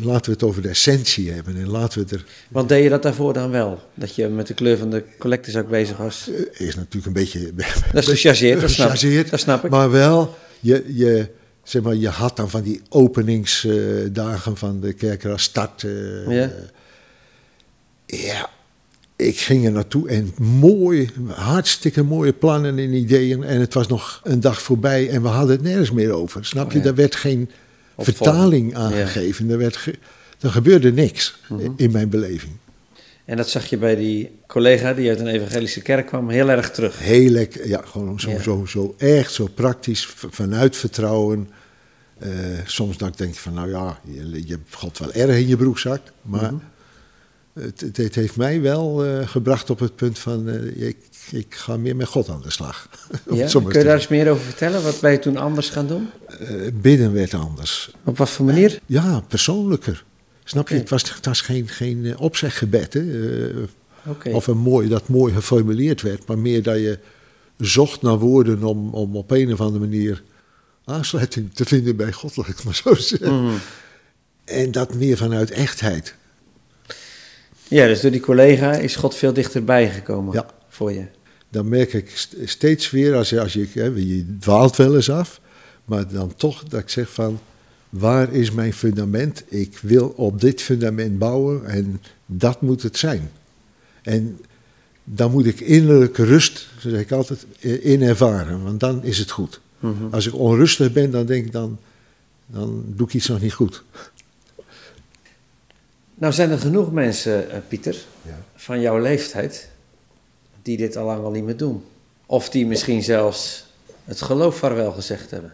laten 0.00 0.24
we 0.24 0.32
het 0.32 0.42
over 0.42 0.62
de 0.62 0.68
essentie 0.68 1.30
hebben 1.30 1.56
en 1.56 1.68
laten 1.68 2.06
we 2.06 2.14
er... 2.14 2.24
Want 2.48 2.68
deed 2.68 2.82
je 2.82 2.88
dat 2.88 3.02
daarvoor 3.02 3.32
dan 3.32 3.50
wel? 3.50 3.82
Dat 3.94 4.14
je 4.14 4.28
met 4.28 4.46
de 4.46 4.54
kleur 4.54 4.78
van 4.78 4.90
de 4.90 5.02
collectezak 5.18 5.68
bezig 5.68 5.96
was? 5.96 6.30
Is 6.52 6.74
natuurlijk 6.74 7.06
een 7.06 7.12
beetje... 7.12 7.52
Dat 7.92 8.02
is 8.02 8.08
gechargeerd, 8.08 8.60
dat 8.60 8.70
snap, 8.70 8.90
gechargeerd, 8.90 9.30
dat 9.30 9.40
snap 9.40 9.64
ik. 9.64 9.70
Maar 9.70 9.90
wel, 9.90 10.34
je, 10.60 10.84
je, 10.94 11.28
zeg 11.62 11.82
maar, 11.82 11.94
je 11.94 12.08
had 12.08 12.36
dan 12.36 12.50
van 12.50 12.62
die 12.62 12.80
openingsdagen 12.88 14.56
van 14.56 14.80
de 14.80 14.92
kerk 14.92 15.24
als 15.24 15.42
start. 15.42 15.82
Uh, 15.82 16.28
ja. 16.28 16.50
ja, 18.06 18.50
ik 19.16 19.38
ging 19.38 19.64
er 19.64 19.72
naartoe 19.72 20.08
en 20.08 20.34
mooi, 20.38 21.10
hartstikke 21.28 22.02
mooie 22.02 22.32
plannen 22.32 22.78
en 22.78 22.92
ideeën. 22.92 23.44
En 23.44 23.60
het 23.60 23.74
was 23.74 23.86
nog 23.86 24.20
een 24.24 24.40
dag 24.40 24.62
voorbij 24.62 25.08
en 25.08 25.22
we 25.22 25.28
hadden 25.28 25.56
het 25.56 25.64
nergens 25.64 25.90
meer 25.90 26.10
over. 26.10 26.44
Snap 26.44 26.66
Oh, 26.66 26.72
je? 26.72 26.78
ja. 26.78 26.84
Daar 26.84 26.94
werd 26.94 27.14
geen. 27.14 27.50
Vertaling 27.98 28.74
aangegeven. 28.74 29.50
Er, 29.50 29.58
werd 29.58 29.76
ge- 29.76 29.98
er 30.40 30.50
gebeurde 30.50 30.92
niks 30.92 31.40
Mhm. 31.48 31.70
in 31.76 31.90
mijn 31.90 32.08
beleving. 32.08 32.52
En 33.24 33.36
dat 33.36 33.48
zag 33.48 33.66
je 33.66 33.76
bij 33.78 33.96
die 33.96 34.38
collega 34.46 34.94
die 34.94 35.08
uit 35.08 35.20
een 35.20 35.26
evangelische 35.26 35.80
kerk 35.82 36.06
kwam 36.06 36.28
heel 36.28 36.50
erg 36.50 36.70
terug. 36.70 36.98
Heel 36.98 37.30
lekker, 37.30 37.68
ja, 37.68 37.82
gewoon 37.84 38.20
zo, 38.20 38.30
Ja. 38.30 38.42
zo, 38.42 38.64
zo 38.66 38.94
echt, 38.98 39.32
zo 39.32 39.46
praktisch, 39.54 40.08
vanuit 40.30 40.76
vertrouwen. 40.76 41.48
Eh, 42.18 42.30
soms 42.64 42.96
dan 42.96 43.12
denk 43.16 43.32
ik 43.32 43.38
van, 43.38 43.54
nou 43.54 43.70
ja, 43.70 43.98
je, 44.04 44.30
je 44.46 44.50
hebt 44.52 44.74
God 44.74 44.98
wel 44.98 45.12
erg 45.12 45.36
in 45.36 45.46
je 45.48 45.56
broekzak. 45.56 46.00
Maar 46.22 46.52
Mhm. 46.52 46.62
Het, 47.60 47.80
het, 47.80 47.96
het 47.96 48.14
heeft 48.14 48.36
mij 48.36 48.60
wel 48.60 49.04
eh, 49.04 49.28
gebracht 49.28 49.70
op 49.70 49.78
het 49.78 49.96
punt 49.96 50.18
van, 50.18 50.48
eh, 50.48 50.88
ik, 50.88 50.96
ik 51.30 51.54
ga 51.54 51.76
meer 51.76 51.96
met 51.96 52.06
God 52.06 52.28
aan 52.28 52.42
de 52.42 52.50
slag. 52.50 52.88
Ja? 53.34 53.48
Kun 53.48 53.78
je 53.78 53.84
daar 53.84 53.94
eens 53.94 54.08
meer 54.08 54.30
over 54.30 54.44
vertellen? 54.44 54.82
Wat 54.82 55.00
ben 55.00 55.10
je 55.10 55.18
toen 55.18 55.36
anders 55.36 55.70
gaan 55.70 55.86
doen? 55.86 56.08
Eh, 56.38 56.48
bidden 56.74 57.12
werd 57.12 57.34
anders. 57.34 57.90
Op 58.04 58.18
wat 58.18 58.30
voor 58.30 58.46
manier? 58.46 58.78
Ja, 58.86 59.20
persoonlijker. 59.20 60.04
Snap 60.44 60.68
je? 60.68 60.74
Het 60.74 60.88
was, 60.88 61.14
het 61.14 61.26
was 61.26 61.40
geen, 61.40 61.68
geen 61.68 62.18
opzeggebed, 62.18 62.92
hè. 62.92 63.02
Of 64.32 64.46
een 64.46 64.58
mooi, 64.58 64.88
dat 64.88 65.08
mooi 65.08 65.34
geformuleerd 65.34 66.02
werd, 66.02 66.26
maar 66.26 66.38
meer 66.38 66.62
dat 66.62 66.76
je 66.76 66.98
zocht 67.58 68.02
naar 68.02 68.18
woorden 68.18 68.64
om, 68.64 68.94
om 68.94 69.16
op 69.16 69.30
een 69.30 69.52
of 69.52 69.60
andere 69.60 69.84
manier 69.84 70.22
aansluiting 70.84 71.54
te 71.54 71.64
vinden 71.64 71.96
bij 71.96 72.12
God, 72.12 72.36
laat 72.36 72.48
ik 72.48 72.64
maar 72.64 72.74
zo 72.74 72.94
zeggen. 72.94 73.44
Mhm. 73.44 73.54
En 74.44 74.72
dat 74.72 74.94
meer 74.94 75.16
vanuit 75.16 75.50
echtheid. 75.50 76.14
Ja, 77.68 77.86
dus 77.86 78.00
door 78.00 78.10
die 78.10 78.20
collega 78.20 78.72
is 78.72 78.96
God 78.96 79.14
veel 79.14 79.32
dichterbij 79.32 79.90
gekomen 79.90 80.34
Ja. 80.34 80.46
voor 80.68 80.92
je. 80.92 81.04
Dan 81.48 81.68
merk 81.68 81.92
ik 81.92 82.10
st- 82.14 82.34
steeds 82.44 82.90
weer, 82.90 83.14
als 83.14 83.30
je, 83.30 83.40
als 83.40 83.52
je, 83.52 83.66
hè, 83.72 83.84
je 83.84 84.36
dwaalt 84.40 84.76
wel 84.76 84.94
eens 84.96 85.10
af, 85.10 85.40
maar 85.84 86.08
dan 86.12 86.34
toch 86.36 86.64
dat 86.64 86.80
ik 86.80 86.88
zeg 86.88 87.10
van, 87.12 87.40
waar 87.90 88.32
is 88.32 88.50
mijn 88.50 88.72
fundament? 88.72 89.42
Ik 89.48 89.78
wil 89.82 90.08
op 90.16 90.40
dit 90.40 90.62
fundament 90.62 91.18
bouwen 91.18 91.64
en 91.66 92.00
dat 92.26 92.60
moet 92.60 92.82
het 92.82 92.98
zijn. 92.98 93.30
En 94.02 94.38
dan 95.04 95.30
moet 95.30 95.46
ik 95.46 95.60
innerlijke 95.60 96.24
rust, 96.24 96.68
zo 96.78 96.88
zeg 96.88 97.00
ik 97.00 97.12
altijd, 97.12 97.46
in 97.82 98.02
ervaren, 98.02 98.62
want 98.62 98.80
dan 98.80 99.04
is 99.04 99.18
het 99.18 99.30
goed. 99.30 99.60
Mhm. 99.80 99.94
Als 100.10 100.26
ik 100.26 100.34
onrustig 100.34 100.92
ben, 100.92 101.10
dan 101.10 101.26
denk 101.26 101.44
ik 101.46 101.52
dan, 101.52 101.78
dan 102.46 102.84
doe 102.86 103.06
ik 103.06 103.14
iets 103.14 103.26
nog 103.28 103.40
niet 103.40 103.52
goed. 103.52 103.82
Nou 106.18 106.32
zijn 106.32 106.50
er 106.50 106.58
genoeg 106.58 106.92
mensen, 106.92 107.50
eh, 107.50 107.58
Pieter, 107.68 107.96
Ja. 108.22 108.38
van 108.54 108.80
jouw 108.80 108.98
leeftijd, 108.98 109.68
die 110.62 110.76
dit 110.76 110.96
al 110.96 111.04
lang 111.06 111.24
al 111.24 111.30
niet 111.30 111.44
meer 111.44 111.56
doen. 111.56 111.84
Of 112.26 112.50
die 112.50 112.66
misschien 112.66 113.02
zelfs 113.02 113.66
het 114.04 114.22
geloof 114.22 114.56
vaarwel 114.58 114.92
gezegd 114.92 115.30
hebben. 115.30 115.52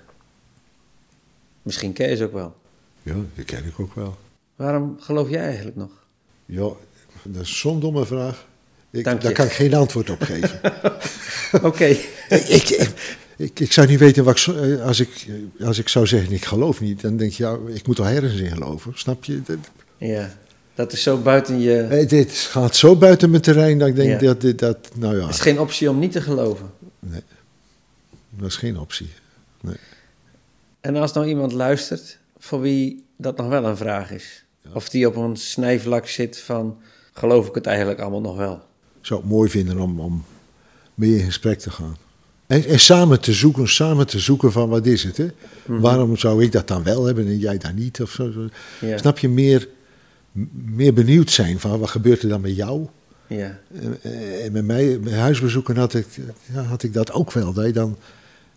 Misschien 1.63 1.93
ken 1.93 2.09
je 2.09 2.17
ze 2.17 2.25
ook 2.25 2.33
wel. 2.33 2.55
Ja, 3.03 3.15
dat 3.35 3.45
ken 3.45 3.65
ik 3.65 3.81
ook 3.81 3.95
wel. 3.95 4.17
Waarom 4.57 4.97
geloof 5.01 5.29
jij 5.29 5.45
eigenlijk 5.45 5.77
nog? 5.77 5.91
Ja, 6.47 6.69
dat 7.23 7.43
is 7.43 7.59
zo'n 7.59 7.81
domme 7.81 8.07
vraag. 8.07 8.47
Ik, 8.91 9.05
Dank 9.05 9.17
je. 9.21 9.25
daar 9.27 9.33
kan 9.37 9.47
ik 9.47 9.53
geen 9.53 9.75
antwoord 9.75 10.11
op 10.11 10.23
geven. 10.23 10.61
Oké. 11.69 11.85
ik, 11.85 12.09
ik, 12.29 12.91
ik, 13.37 13.61
ik 13.61 13.73
zou 13.73 13.87
niet 13.87 13.99
weten 13.99 14.25
wat 14.25 14.39
ik, 14.39 14.47
eh, 14.55 14.85
als 14.87 15.01
ik, 15.01 15.27
eh, 15.59 15.67
als 15.67 15.79
ik 15.79 15.89
zou 15.89 16.07
zeggen 16.07 16.33
ik 16.33 16.45
geloof 16.45 16.81
niet, 16.81 17.01
dan 17.01 17.17
denk 17.17 17.33
je, 17.33 17.43
ja, 17.43 17.59
ik 17.75 17.87
moet 17.87 17.97
toch 17.97 18.09
ergens 18.09 18.41
in 18.41 18.51
geloven, 18.51 18.93
snap 18.95 19.25
je? 19.25 19.43
Ja, 19.97 20.35
dat 20.75 20.93
is 20.93 21.03
zo 21.03 21.17
buiten 21.19 21.61
je... 21.61 21.81
eh, 21.81 22.09
dit 22.09 22.33
gaat 22.33 22.77
zo 22.77 22.97
buiten 22.97 23.31
mijn 23.31 23.43
terrein 23.43 23.79
dat 23.79 23.89
ik 23.89 23.97
denk 23.97 24.21
Ja. 24.21 24.27
dat 24.27 24.41
dit, 24.41 24.59
dat, 24.59 24.77
nou 24.95 25.17
ja, 25.17 25.23
Het 25.27 25.35
is 25.35 25.41
geen 25.41 25.61
optie 25.61 25.91
om 25.91 25.99
niet 25.99 26.13
te 26.13 26.21
geloven. 26.21 26.71
dat 28.31 28.49
is 28.49 28.57
geen 28.57 28.79
optie. 28.79 29.09
En 30.81 30.97
als 30.97 31.13
nou 31.13 31.27
iemand 31.27 31.53
luistert 31.53 32.19
voor 32.39 32.61
wie 32.61 33.05
dat 33.17 33.37
nog 33.37 33.49
wel 33.49 33.65
een 33.65 33.77
vraag 33.77 34.11
is. 34.11 34.45
Of 34.73 34.89
die 34.89 35.07
op 35.07 35.17
een 35.17 35.37
snijvlak 35.37 36.07
zit 36.07 36.39
van, 36.39 36.79
geloof 37.13 37.49
ik 37.49 37.55
het 37.55 37.67
eigenlijk 37.67 38.01
allemaal 38.01 38.21
nog 38.21 38.37
wel? 38.37 38.55
Ik 39.01 39.07
zou 39.07 39.21
het 39.21 39.29
mooi 39.31 39.51
vinden 39.51 39.79
om, 39.79 40.01
om 40.01 40.25
mee 40.95 41.17
in 41.19 41.25
gesprek 41.25 41.59
te 41.59 41.71
gaan. 41.71 41.97
En, 42.47 42.65
en 42.65 42.81
samen 42.81 43.21
te 43.21 43.33
zoeken, 43.33 43.69
samen 43.69 44.07
te 44.07 44.19
zoeken 44.19 44.53
van 44.53 44.69
wat 44.69 44.87
is 44.87 45.03
het, 45.05 45.17
hè? 45.17 45.27
Waarom 45.67 46.17
zou 46.17 46.45
ik 46.45 46.53
dat 46.53 46.69
dan 46.69 46.83
wel 46.83 47.05
hebben 47.05 47.27
en 47.27 47.39
jij 47.39 47.59
dat 47.59 47.75
niet? 47.75 48.03
Of 48.03 48.11
zo. 48.11 48.33
Ja, 48.81 48.99
Snap 48.99 49.19
je, 49.19 49.29
meer, 49.29 49.69
meer 50.53 50.93
benieuwd 50.93 51.31
zijn 51.31 51.61
van 51.61 51.79
wat 51.79 51.91
gebeurt 51.91 52.23
er 52.23 52.29
dan 52.29 52.41
met 52.41 52.57
jou? 52.57 52.87
ja, 53.27 53.59
Eh, 54.03 54.45
En 54.45 54.53
met 54.53 54.65
mij, 54.65 55.01
bij 55.01 55.13
huisbezoeken 55.19 55.77
had 55.77 55.95
ik, 55.95 56.07
ja, 56.53 56.63
had 56.63 56.83
ik 56.83 56.93
dat 56.93 57.13
ook 57.13 57.33
wel. 57.33 57.53
Dat 57.53 57.67
je 57.67 57.73
dan 57.73 57.99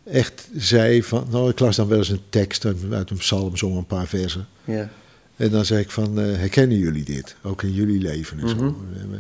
echt 0.03 0.48
zei 0.55 1.03
van, 1.03 1.27
nou 1.32 1.50
ik 1.50 1.60
las 1.60 1.75
dan 1.75 1.88
wel 1.88 1.98
eens 1.98 2.10
een 2.10 2.22
tekst 2.29 2.65
uit 2.91 3.10
een 3.10 3.17
psalm, 3.17 3.58
zo 3.58 3.77
een 3.77 3.86
paar 3.86 4.08
versen. 4.08 4.48
ja. 4.65 4.89
En 5.36 5.50
dan 5.50 5.65
zei 5.65 5.82
ik 5.82 5.91
van, 5.91 6.20
eh, 6.20 6.25
herkennen 6.36 6.77
jullie 6.77 7.03
dit? 7.03 7.36
Ook 7.41 7.63
in 7.63 7.74
jullie 7.74 8.00
leven 8.01 8.39
en 8.39 8.50
zo. 8.50 8.55
Mhm. 8.55 8.65
Eh, 8.65 9.20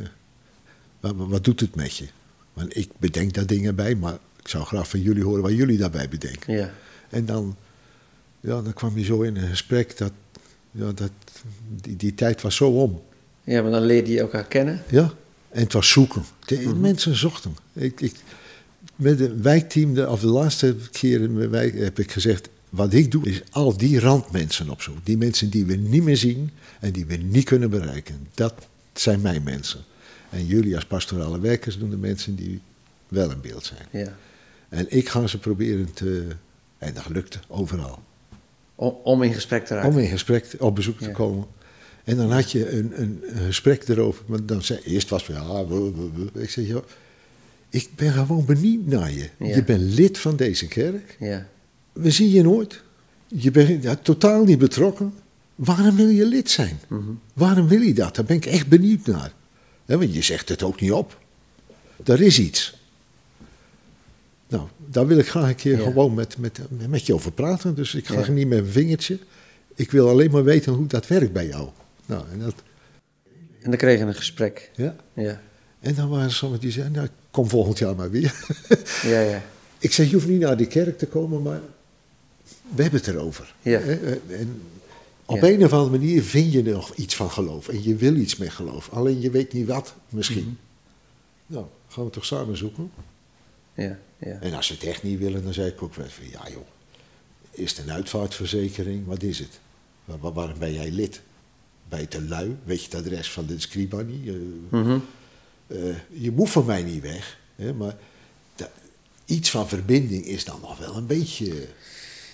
Wat, 0.99 1.15
wat, 1.15 1.27
wat 1.27 1.43
doet 1.43 1.59
het 1.59 1.75
met 1.75 1.97
je? 1.97 2.05
Want 2.53 2.77
ik 2.77 2.89
bedenk 2.97 3.33
daar 3.33 3.45
dingen 3.45 3.75
bij, 3.75 3.95
maar 3.95 4.13
ik 4.41 4.47
zou 4.47 4.65
graag 4.65 4.89
van 4.89 5.01
jullie 5.01 5.23
horen 5.23 5.41
wat 5.41 5.51
jullie 5.53 5.77
daarbij 5.77 6.09
bedenken. 6.09 6.53
ja. 6.53 6.71
En 7.09 7.25
dan, 7.25 7.55
ja, 8.39 8.61
dan 8.61 8.73
kwam 8.73 8.97
je 8.97 9.03
zo 9.03 9.21
in 9.21 9.35
een 9.35 9.47
gesprek 9.47 9.97
dat, 9.97 10.11
ja, 10.75 10.91
dat 10.91 11.11
die, 11.81 11.95
die 11.95 12.15
tijd 12.15 12.41
was 12.41 12.55
zo 12.55 12.69
om. 12.69 13.01
Ja, 13.43 13.61
maar 13.61 13.71
dan 13.71 13.81
leerde 13.85 14.11
je 14.11 14.19
elkaar 14.19 14.45
kennen. 14.45 14.83
Ja, 14.89 15.13
en 15.49 15.63
het 15.63 15.73
was 15.73 15.89
zoeken. 15.89 16.23
De, 16.45 16.55
Mhm. 16.55 16.79
Mensen 16.79 17.15
zochten. 17.15 17.55
Ik, 17.73 18.01
ik, 18.01 18.15
met 18.95 19.19
het 19.19 19.41
wijkteam, 19.41 19.93
de, 19.93 20.09
of 20.09 20.19
de 20.19 20.27
laatste 20.27 20.75
keer 20.91 21.21
in 21.21 21.33
mijn 21.33 21.49
wijk, 21.49 21.77
heb 21.79 21.99
ik 21.99 22.11
gezegd... 22.11 22.49
wat 22.69 22.93
ik 22.93 23.11
doe, 23.11 23.25
is 23.25 23.41
al 23.51 23.77
die 23.77 23.99
randmensen 23.99 24.69
opzoeken. 24.69 25.03
Die 25.05 25.17
mensen 25.17 25.49
die 25.49 25.65
we 25.65 25.75
niet 25.75 26.03
meer 26.03 26.17
zien 26.17 26.51
en 26.79 26.91
die 26.91 27.05
we 27.05 27.15
niet 27.15 27.43
kunnen 27.45 27.69
bereiken. 27.69 28.27
Dat 28.33 28.53
zijn 28.93 29.21
mijn 29.21 29.43
mensen. 29.43 29.83
En 30.29 30.45
jullie 30.45 30.75
als 30.75 30.85
pastorale 30.85 31.39
werkers 31.39 31.77
doen 31.77 31.89
de 31.89 31.97
mensen 31.97 32.35
die 32.35 32.61
wel 33.07 33.31
in 33.31 33.41
beeld 33.41 33.65
zijn. 33.65 34.05
Ja. 34.05 34.15
En 34.69 34.85
ik 34.89 35.09
ga 35.09 35.27
ze 35.27 35.39
proberen 35.39 35.93
te... 35.93 36.27
En 36.77 36.93
dat 36.93 37.09
lukte 37.09 37.39
overal. 37.47 38.03
Om, 38.75 38.95
om 39.03 39.23
in 39.23 39.33
gesprek 39.33 39.65
te 39.65 39.73
raken. 39.73 39.89
Om 39.89 39.97
in 39.99 40.07
gesprek, 40.07 40.55
op 40.59 40.75
bezoek 40.75 40.97
te 40.97 41.05
Ja. 41.05 41.11
komen. 41.11 41.45
En 42.03 42.17
dan 42.17 42.31
had 42.31 42.51
je 42.51 42.69
een, 42.71 43.01
een, 43.01 43.23
een 43.27 43.45
gesprek 43.45 43.87
erover. 43.87 44.23
Maar 44.27 44.45
dan 44.45 44.61
zei, 44.63 44.79
eerst 44.83 45.09
was 45.09 45.27
het, 45.27 45.35
ja, 45.35 45.65
wuh. 45.67 45.87
ik 46.33 46.49
zeg, 46.49 46.67
joh, 46.67 46.83
ik 47.69 47.89
ben 47.95 48.11
gewoon 48.11 48.45
benieuwd 48.45 48.85
naar 48.85 49.11
je. 49.11 49.29
Ja. 49.39 49.55
Je 49.55 49.63
bent 49.63 49.81
lid 49.81 50.17
van 50.17 50.35
deze 50.35 50.67
kerk. 50.67 51.15
Ja, 51.19 51.47
We 51.93 52.11
zien 52.11 52.29
je 52.29 52.41
nooit. 52.43 52.83
Je 53.27 53.51
bent 53.51 53.83
ja, 53.83 53.95
totaal 53.95 54.43
niet 54.43 54.57
betrokken. 54.59 55.13
Waarom 55.55 55.95
wil 55.95 56.07
je 56.07 56.25
lid 56.25 56.49
zijn? 56.49 56.79
Mhm. 56.87 57.01
Waarom 57.33 57.67
wil 57.67 57.81
je 57.81 57.93
dat? 57.93 58.15
Daar 58.15 58.25
ben 58.25 58.35
ik 58.35 58.45
echt 58.45 58.67
benieuwd 58.67 59.05
naar. 59.05 59.31
Hè, 59.85 59.97
want 59.97 60.13
je 60.13 60.21
zegt 60.21 60.49
het 60.49 60.63
ook 60.63 60.81
niet 60.81 60.91
op. 60.91 61.19
Er 62.05 62.21
is 62.21 62.39
iets. 62.39 62.74
Nou, 64.47 64.67
daar 64.85 65.07
wil 65.07 65.17
ik 65.17 65.27
graag 65.27 65.49
een 65.49 65.55
keer 65.55 65.77
Ja. 65.77 65.83
gewoon 65.83 66.13
met, 66.13 66.37
met, 66.37 66.59
met 66.89 67.05
je 67.05 67.13
over 67.13 67.31
praten. 67.31 67.75
Dus 67.75 67.95
ik 67.95 68.07
ga 68.07 68.19
Ja. 68.19 68.31
niet 68.31 68.47
met 68.47 68.57
een 68.59 68.65
vingertje. 68.65 69.19
Ik 69.75 69.91
wil 69.91 70.09
alleen 70.09 70.31
maar 70.31 70.43
weten 70.43 70.73
hoe 70.73 70.87
dat 70.87 71.07
werkt 71.07 71.33
bij 71.33 71.47
jou. 71.47 71.69
Nou, 72.05 72.23
en, 72.31 72.39
dat, 72.39 72.53
en 73.61 73.69
dan 73.69 73.77
kregen 73.79 74.01
we 74.05 74.11
een 74.11 74.17
gesprek. 74.17 74.71
ja. 74.75 74.95
Ja, 75.13 75.41
en 75.79 75.95
dan 75.95 76.09
waren 76.09 76.31
sommigen 76.31 76.63
die 76.63 76.73
zeiden, 76.73 76.95
nou, 76.95 77.07
kom 77.31 77.49
volgend 77.49 77.77
jaar 77.77 77.95
maar 77.95 78.09
weer. 78.11 78.33
ja, 79.03 79.19
ja. 79.19 79.41
ik 79.79 79.93
zei, 79.93 80.07
je 80.07 80.13
hoeft 80.13 80.27
niet 80.27 80.39
naar 80.39 80.57
die 80.57 80.67
kerk 80.67 80.97
te 80.97 81.07
komen, 81.07 81.41
maar 81.41 81.61
we 82.75 82.81
hebben 82.81 82.99
het 82.99 83.09
erover. 83.09 83.53
Ja. 83.61 83.79
Eh, 83.79 84.11
En 84.39 84.61
op 85.25 85.37
Ja. 85.41 85.47
een 85.47 85.63
of 85.65 85.73
andere 85.73 85.97
manier 85.97 86.23
vind 86.23 86.51
je 86.53 86.63
er 86.63 86.71
nog 86.71 86.93
iets 86.95 87.15
van 87.15 87.31
geloof. 87.31 87.67
En 87.67 87.83
je 87.83 87.95
wil 87.95 88.15
iets 88.15 88.35
met 88.35 88.49
geloof. 88.49 88.89
Alleen 88.89 89.21
je 89.21 89.29
weet 89.29 89.53
niet 89.53 89.67
wat, 89.67 89.93
misschien. 90.09 90.43
Mhm. 90.43 91.53
Nou, 91.53 91.65
gaan 91.87 92.03
we 92.05 92.09
toch 92.09 92.25
samen 92.25 92.57
zoeken. 92.57 92.91
ja, 93.73 93.97
ja. 94.17 94.37
En 94.41 94.53
als 94.53 94.67
ze 94.67 94.73
het 94.73 94.83
echt 94.83 95.03
niet 95.03 95.19
willen, 95.19 95.43
dan 95.43 95.53
zei 95.53 95.67
ik 95.67 95.81
ook 95.81 95.93
wel 95.95 96.05
van, 96.09 96.29
ja 96.29 96.41
joh, 96.51 96.65
is 97.51 97.69
het 97.77 97.85
een 97.87 97.91
uitvaartverzekering? 97.93 99.05
Wat 99.05 99.23
is 99.23 99.39
het? 99.39 99.59
Waar, 100.05 100.17
waar- 100.19 100.33
waarom 100.33 100.59
ben 100.59 100.73
jij 100.73 100.91
lid? 100.91 101.21
Ben 101.89 101.99
je 101.99 102.07
te 102.07 102.21
lui? 102.21 102.55
Weet 102.63 102.79
je 102.83 102.85
het 102.85 103.05
adres 103.05 103.31
van 103.31 103.45
de 103.45 103.59
scriba 103.59 104.01
niet? 104.01 104.27
Eh, 104.27 104.33
Mhm. 104.69 104.97
eh, 105.67 105.77
je 106.07 106.31
moet 106.31 106.49
van 106.49 106.65
mij 106.65 106.83
niet 106.83 107.01
weg. 107.01 107.37
Hè, 107.55 107.73
maar 107.73 107.95
iets 109.25 109.49
van 109.51 109.67
verbinding 109.67 110.25
is 110.25 110.45
dan 110.45 110.59
nog 110.61 110.77
wel 110.77 110.95
een 110.95 111.05
beetje... 111.05 111.67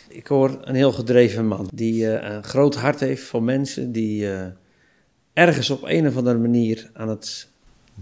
Ik 0.08 0.28
hoor 0.28 0.58
een 0.62 0.76
heel 0.76 0.92
gedreven 0.92 1.48
man 1.48 1.70
die 1.74 2.08
eh, 2.18 2.36
een 2.36 2.44
groot 2.44 2.76
hart 2.76 3.00
heeft 3.00 3.24
voor 3.24 3.44
mensen 3.44 3.92
die 3.92 4.28
ergens 5.34 5.70
op 5.70 5.84
een 5.84 6.08
of 6.08 6.18
andere 6.18 6.38
manier 6.38 6.90
aan 6.94 7.10
het, 7.10 7.48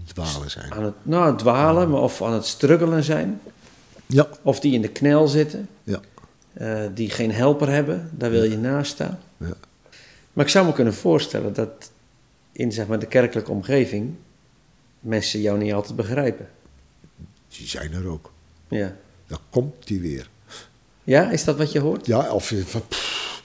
dwalen 0.06 0.50
zijn. 0.50 0.72
aan 0.72 0.84
het 0.84 0.94
nou, 1.02 1.36
dwalen 1.38 1.90
maar 1.90 2.00
of 2.00 2.22
aan 2.22 2.32
het 2.32 2.46
struggelen 2.46 3.04
zijn. 3.04 3.40
Ja, 4.12 4.28
Of 4.42 4.60
die 4.60 4.72
in 4.72 4.82
de 4.82 4.88
knel 4.88 5.28
zitten, 5.28 5.68
ja, 5.82 6.00
eh, 6.52 6.82
die 6.94 7.10
geen 7.10 7.32
helper 7.32 7.68
hebben, 7.68 8.10
daar 8.12 8.30
wil 8.30 8.42
je 8.42 8.58
naast 8.58 8.92
staan. 8.92 9.18
ja. 9.36 9.52
Maar 10.32 10.44
ik 10.44 10.50
zou 10.50 10.66
me 10.66 10.72
kunnen 10.72 10.94
voorstellen 10.94 11.52
dat 11.54 11.90
in 12.52 12.72
zeg 12.72 12.86
maar, 12.86 12.98
de 12.98 13.06
kerkelijke 13.06 13.50
omgeving 13.50 14.14
mensen 15.00 15.40
jou 15.40 15.58
niet 15.58 15.72
altijd 15.72 15.96
begrijpen. 15.96 16.48
Die 17.48 17.66
zijn 17.66 17.92
er 17.92 18.06
ook. 18.08 18.32
Ja. 18.68 18.96
Dan 19.26 19.38
komt 19.50 19.86
die 19.86 20.00
weer. 20.00 20.28
Ja, 21.04 21.30
is 21.30 21.44
dat 21.44 21.56
wat 21.56 21.72
je 21.72 21.78
hoort? 21.80 22.06
Ja, 22.06 22.32
of 22.32 22.50
je 22.50 22.64
van. 22.66 22.82
pff, 22.88 23.42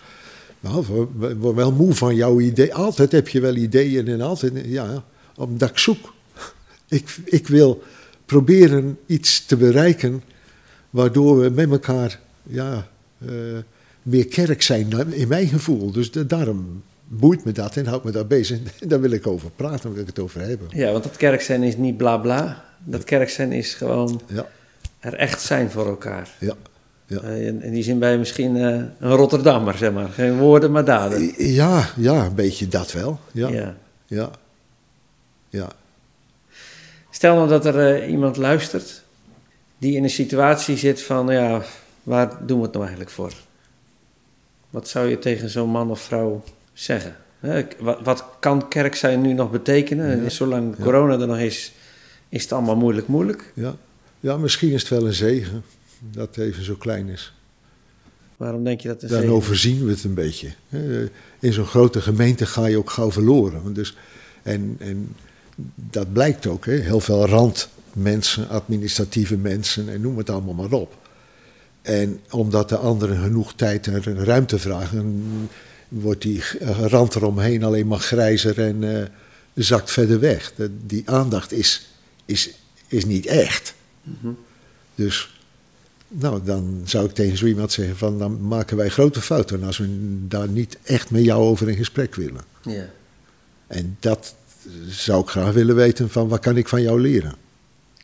nou, 0.60 0.86
we- 1.18 1.38
we 1.38 1.54
wel 1.54 1.72
moe 1.72 1.94
van 1.94 2.16
jouw 2.16 2.40
idee. 2.40 2.74
Altijd 2.74 3.12
heb 3.12 3.28
je 3.28 3.40
wel 3.40 3.56
ideeën 3.56 4.08
en 4.08 4.22
altijd. 4.22 4.54
Ja, 4.66 5.04
omdat 5.36 5.70
ik 5.70 5.78
zoek. 5.78 6.14
Ik, 6.90 7.16
ik 7.26 7.48
wil 7.48 7.84
proberen 8.26 9.00
iets 9.06 9.46
te 9.46 9.58
bereiken. 9.58 10.24
Waardoor 10.96 11.40
we 11.40 11.50
met 11.50 11.70
elkaar. 11.72 12.20
Ja, 12.44 12.88
eh, 13.26 13.30
meer 14.02 14.28
kerk 14.28 14.62
zijn, 14.62 15.14
in 15.14 15.28
mijn 15.28 15.48
gevoel. 15.48 15.92
Dus 15.92 16.12
de- 16.12 16.26
daarom 16.26 16.84
boeit 17.08 17.46
me 17.46 17.52
dat 17.52 17.76
en 17.76 17.86
houdt 17.86 18.04
me 18.04 18.12
daar 18.12 18.28
bezig. 18.28 18.60
En 18.80 18.88
daar 18.90 19.02
wil 19.02 19.12
ik 19.12 19.28
over 19.28 19.50
praten, 19.56 19.80
daar 19.84 19.92
wil 19.92 20.02
ik 20.02 20.08
het 20.08 20.20
over 20.20 20.42
hebben. 20.42 20.68
Ja, 20.72 20.92
want 20.92 21.04
dat 21.04 21.18
kerk 21.18 21.42
zijn 21.42 21.64
is 21.64 21.78
niet 21.78 21.98
bla 21.98 22.18
bla. 22.18 22.64
Dat 22.84 23.04
kerk 23.04 23.30
zijn 23.30 23.52
is 23.52 23.74
gewoon 23.74 24.22
Ja, 24.28 24.48
er 25.00 25.14
echt 25.14 25.42
zijn 25.42 25.72
voor 25.72 25.86
elkaar. 25.88 26.30
ja. 26.40 26.54
Ja. 27.08 27.22
Eh, 27.22 27.48
in, 27.48 27.62
in 27.62 27.72
die 27.72 27.84
zin 27.84 28.00
ben 28.00 28.12
je 28.12 28.18
misschien 28.18 28.56
eh, 28.56 28.64
een 29.00 29.12
Rotterdammer, 29.16 29.78
zeg 29.78 29.92
maar. 29.92 30.10
Geen 30.10 30.38
woorden, 30.38 30.72
maar 30.72 30.86
daden. 30.86 31.34
Ja, 31.54 31.90
ja, 31.98 32.26
een 32.26 32.36
beetje 32.36 32.68
dat 32.68 32.92
wel. 32.92 33.20
Ja, 33.32 33.48
ja. 33.50 33.76
Ja. 34.06 34.30
ja. 35.50 35.70
Stel 37.12 37.36
nou 37.36 37.48
dat 37.50 37.66
er 37.66 38.08
iemand 38.08 38.38
luistert 38.38 39.04
die 39.78 39.96
in 39.96 40.04
een 40.04 40.10
situatie 40.10 40.78
zit 40.78 41.02
van, 41.02 41.28
ja, 41.28 41.62
waar 42.04 42.46
doen 42.46 42.58
we 42.58 42.64
het 42.64 42.72
nou 42.74 42.84
eigenlijk 42.86 43.16
voor? 43.16 43.34
Wat 44.70 44.88
zou 44.88 45.08
je 45.10 45.20
tegen 45.20 45.50
zo'n 45.50 45.70
man 45.70 45.90
of 45.92 46.00
vrouw 46.02 46.44
zeggen? 46.74 47.16
Wat, 47.80 48.00
wat 48.04 48.26
kan 48.40 48.68
kerk 48.68 48.96
zijn 48.96 49.22
nu 49.22 49.34
nog 49.34 49.52
betekenen? 49.52 50.24
Ja. 50.24 50.30
Zolang 50.30 50.76
corona 50.80 51.20
er 51.20 51.28
nog 51.28 51.38
is, 51.40 51.72
is 52.30 52.44
het 52.44 52.52
allemaal 52.52 52.76
moeilijk 52.76 53.08
moeilijk. 53.08 53.52
Ja. 53.54 53.76
ja, 54.20 54.38
misschien 54.38 54.72
is 54.72 54.80
het 54.82 54.90
wel 54.90 55.06
een 55.06 55.14
zegen 55.14 55.64
dat 56.12 56.36
het 56.36 56.46
even 56.46 56.64
zo 56.64 56.76
klein 56.76 57.08
is. 57.08 57.34
Waarom 58.38 58.64
denk 58.64 58.80
je 58.82 58.88
dat 58.88 59.02
een 59.04 59.10
Dan 59.10 59.20
zegen- 59.20 59.36
overzien 59.36 59.86
we 59.86 59.92
het 59.92 60.04
een 60.04 60.14
beetje. 60.14 60.48
In 61.40 61.54
zo'n 61.54 61.66
grote 61.66 62.02
gemeente 62.02 62.46
ga 62.46 62.66
je 62.66 62.78
ook 62.78 62.90
gauw 62.90 63.12
verloren. 63.12 63.74
Dus, 63.74 63.98
en, 64.44 64.76
en 64.80 65.16
dat 65.76 66.14
blijkt 66.14 66.48
ook. 66.48 66.66
Hè. 66.66 66.74
Heel 66.74 67.00
veel 67.00 67.26
randmensen, 67.96 68.50
administratieve 68.50 69.38
mensen 69.38 69.90
en 69.90 70.02
noem 70.02 70.18
het 70.18 70.30
allemaal 70.30 70.54
maar 70.54 70.72
op. 70.72 70.98
En 71.82 72.20
omdat 72.30 72.70
de 72.70 72.78
anderen 72.78 73.18
genoeg 73.18 73.54
tijd 73.54 73.88
en 73.88 74.26
ruimte 74.26 74.60
vragen, 74.60 75.24
wordt 75.88 76.22
die 76.22 76.44
rand 76.88 77.16
eromheen 77.16 77.64
alleen 77.64 77.88
maar 77.88 78.00
grijzer 78.00 78.60
en 78.60 78.98
eh, 78.98 79.06
zakt 79.54 79.92
verder 79.92 80.20
weg. 80.20 80.54
Die 80.86 81.10
aandacht 81.10 81.52
is, 81.52 81.90
is, 82.26 82.50
is 82.88 83.06
niet 83.06 83.26
echt. 83.26 83.74
Dus 84.96 85.40
nou, 86.08 86.44
dan 86.44 86.82
zou 86.86 87.06
ik 87.06 87.14
tegen 87.14 87.38
zo 87.38 87.46
iemand 87.46 87.72
zeggen 87.72 87.98
van 87.98 88.20
dan 88.20 88.48
maken 88.48 88.78
wij 88.78 88.90
grote 88.90 89.22
fouten 89.22 89.64
als 89.64 89.78
we 89.78 90.18
daar 90.28 90.50
niet 90.50 90.78
echt 90.84 91.12
met 91.12 91.24
jou 91.24 91.42
over 91.42 91.70
in 91.70 91.76
gesprek 91.76 92.16
willen. 92.16 92.44
Ja. 92.62 92.90
En 93.68 93.98
dat 94.00 94.36
zou 94.88 95.22
ik 95.22 95.30
graag 95.30 95.54
willen 95.54 95.76
weten 95.76 96.10
van 96.10 96.28
wat 96.28 96.40
kan 96.40 96.58
ik 96.58 96.68
van 96.68 96.82
jou 96.82 97.02
leren. 97.02 97.45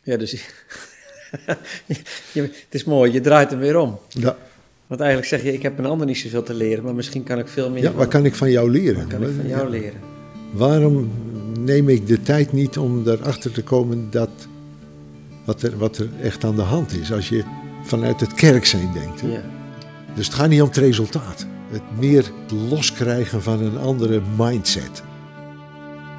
Ja, 0.02 0.16
dus 0.16 0.30
je, 2.32 2.40
het 2.42 2.66
is 2.70 2.84
mooi, 2.84 3.12
je 3.12 3.20
draait 3.20 3.50
hem 3.50 3.58
weer 3.58 3.76
om. 3.78 3.98
Ja, 4.08 4.36
Want 4.86 5.00
eigenlijk 5.00 5.30
zeg 5.30 5.42
je, 5.42 5.52
ik 5.52 5.62
heb 5.62 5.78
een 5.78 5.86
ander 5.86 6.06
niet 6.06 6.18
zoveel 6.18 6.42
te 6.42 6.54
leren, 6.54 6.84
maar 6.84 6.94
misschien 6.94 7.22
kan 7.22 7.38
ik 7.38 7.48
veel 7.48 7.70
meer 7.70 7.82
ja 7.82 7.88
van- 7.88 7.98
wat 7.98 8.08
kan 8.08 8.24
ik 8.24 8.34
van 8.34 8.50
jou 8.50 8.70
leren? 8.70 8.96
wat 8.96 9.06
kan 9.06 9.22
ik 9.22 9.34
van 9.36 9.46
jou 9.48 9.62
Ja. 9.64 9.68
leren. 9.68 10.00
Waarom 10.52 11.10
neem 11.58 11.88
ik 11.88 12.06
de 12.06 12.22
tijd 12.22 12.52
niet 12.52 12.78
om 12.78 13.08
erachter 13.08 13.52
te 13.52 13.62
komen 13.62 14.06
dat 14.10 14.30
wat 15.44 15.62
er, 15.62 15.78
wat 15.78 15.98
er 15.98 16.08
echt 16.22 16.44
aan 16.44 16.56
de 16.56 16.62
hand 16.62 16.92
is 17.00 17.12
als 17.12 17.28
je 17.28 17.44
vanuit 17.84 18.20
het 18.20 18.34
kerk 18.34 18.64
zijn 18.66 18.90
denkt. 18.92 19.20
hè? 19.20 19.28
Ja. 19.32 19.42
Dus 20.14 20.26
het 20.26 20.34
gaat 20.34 20.48
niet 20.48 20.60
om 20.62 20.68
het 20.68 20.76
resultaat. 20.76 21.46
Het 21.70 21.82
meer 21.98 22.30
loskrijgen 22.68 23.42
van 23.42 23.62
een 23.62 23.78
andere 23.78 24.20
mindset. 24.38 25.02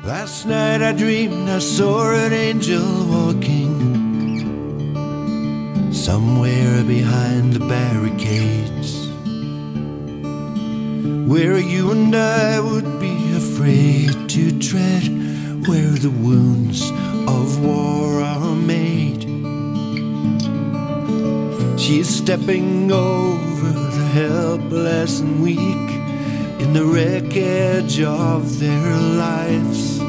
Last 0.06 0.46
night 0.46 0.82
I 0.82 1.04
dreamed 1.04 1.62
I 1.62 1.65
saw 1.65 2.00
an 2.00 2.32
angel 2.54 3.08
walking 3.10 3.62
somewhere 6.04 6.84
behind 6.84 7.54
the 7.54 7.66
barricades 7.66 9.08
where 11.32 11.58
you 11.58 11.92
and 11.92 12.13
I 12.13 12.60
would 12.60 13.00
be 13.00 13.16
afraid 13.34 14.12
to 14.32 14.60
tread 14.60 15.08
where 15.66 15.96
the 16.06 16.12
wounds 16.12 16.92
of 17.26 17.63
war 17.63 18.20
are 18.20 18.54
made. 18.54 19.24
She's 21.80 22.10
stepping 22.10 22.92
over 22.92 23.70
the 23.72 24.08
helpless 24.12 25.22
and 25.22 25.42
weak 25.42 25.89
in 26.60 26.74
the 26.74 26.84
wreckage 26.84 28.02
of 28.02 28.60
their 28.60 28.98
lives. 29.26 30.00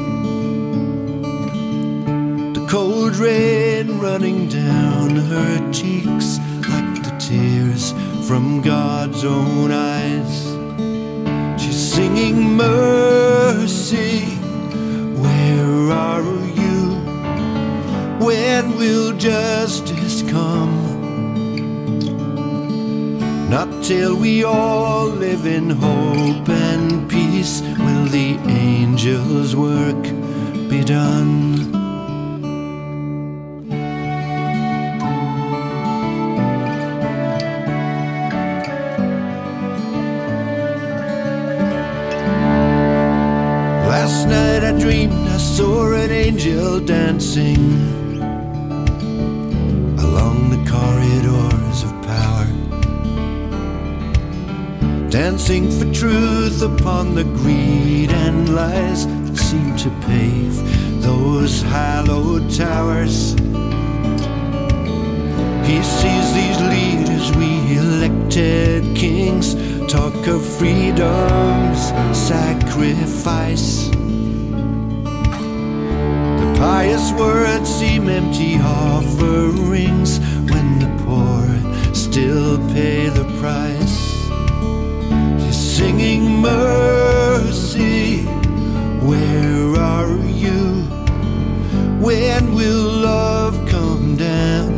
The 2.57 2.67
cold 2.69 3.15
rain 3.15 3.84
running 3.99 4.47
down 4.47 5.15
her 5.15 5.71
cheeks 5.71 6.39
like 6.69 7.03
the 7.03 7.15
tears 7.19 7.93
from 8.27 8.61
God's 8.61 9.23
own 9.23 9.71
eyes. 9.71 10.55
She's 11.61 11.93
singing 11.93 12.55
mercy. 12.55 14.21
Where 15.23 15.91
are 15.91 16.23
you? 16.61 16.79
When 18.25 18.77
will 18.77 19.13
justice 19.17 20.21
come? 20.29 20.85
Not 23.49 23.83
till 23.83 24.15
we 24.15 24.43
all 24.43 25.07
live 25.07 25.45
in 25.45 25.69
hope 25.69 26.49
and 26.49 27.09
peace 27.09 27.61
will 27.61 28.05
the 28.05 28.37
angels' 28.47 29.55
work 29.55 30.03
be 30.69 30.83
done. 30.83 31.74
Angel 46.25 46.79
dancing 46.79 47.63
along 49.99 50.49
the 50.49 50.61
corridors 50.67 51.83
of 51.83 51.91
power. 52.01 52.47
Dancing 55.11 55.69
for 55.69 55.85
truth 55.93 56.63
upon 56.63 57.13
the 57.13 57.25
greed 57.25 58.09
and 58.09 58.55
lies 58.55 59.05
that 59.05 59.37
seem 59.37 59.75
to 59.77 59.91
pave 60.07 60.55
those 61.03 61.61
hallowed 61.61 62.49
towers. 62.49 63.33
He 65.69 65.77
sees 65.83 66.27
these 66.39 66.59
leaders, 66.75 67.25
we 67.37 67.77
elected 67.77 68.95
kings, 68.95 69.53
talk 69.85 70.25
of 70.25 70.43
freedom's 70.57 71.81
sacrifice. 72.17 73.94
Pious 76.65 77.11
words 77.11 77.69
seem 77.69 78.09
empty 78.09 78.57
offerings 78.57 80.17
when 80.49 80.79
the 80.79 80.89
poor 81.05 81.45
still 81.93 82.57
pay 82.73 83.07
the 83.07 83.23
price. 83.39 83.99
She's 85.43 85.55
singing 85.55 86.41
mercy. 86.41 88.23
Where 89.05 89.75
are 89.79 90.17
you? 90.25 90.87
When 92.01 92.55
will 92.55 92.89
love 93.11 93.53
come 93.69 94.15
down? 94.15 94.71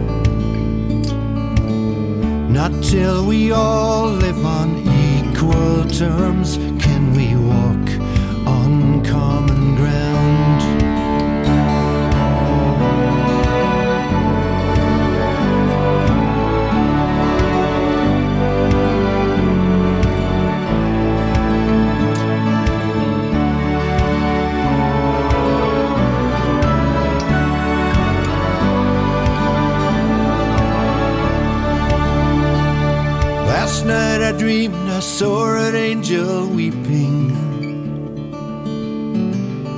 Not 2.52 2.84
till 2.84 3.26
we 3.26 3.54
all 3.54 4.10
live 4.10 4.46
on 4.46 4.76
equal 5.08 5.86
terms 5.86 6.58
saw 35.18 35.56
an 35.56 35.74
angel 35.74 36.48
weeping 36.48 37.30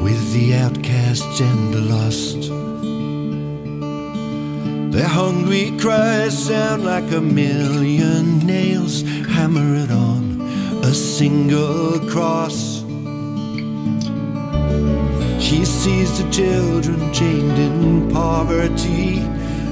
with 0.04 0.34
the 0.34 0.54
outcasts 0.54 1.40
and 1.40 1.74
the 1.74 1.80
lost. 1.80 2.50
Their 4.92 5.08
hungry 5.08 5.72
cries 5.80 6.38
sound 6.38 6.84
like 6.84 7.10
a 7.14 7.22
million 7.22 8.40
nails 8.40 9.04
hammered 9.30 9.92
on 9.92 10.42
a 10.84 10.94
single 10.94 12.02
cross. 12.10 12.84
She 15.40 15.64
sees 15.64 16.22
the 16.22 16.30
children 16.32 17.14
chained 17.14 17.58
in 17.58 18.12
poverty 18.12 19.20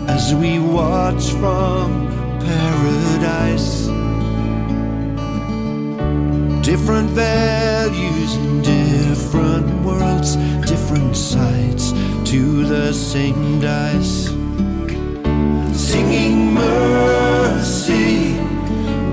as 0.08 0.34
we 0.34 0.60
watch 0.60 1.26
from 1.32 2.08
paradise. 2.40 4.07
Different 6.62 7.10
values 7.12 8.36
in 8.36 8.62
different 8.62 9.86
worlds, 9.86 10.36
different 10.66 11.16
sides 11.16 11.94
to 12.30 12.66
the 12.66 12.94
same 12.94 13.60
dice. 13.62 14.30
Singing 15.74 16.54
mercy, 16.54 18.34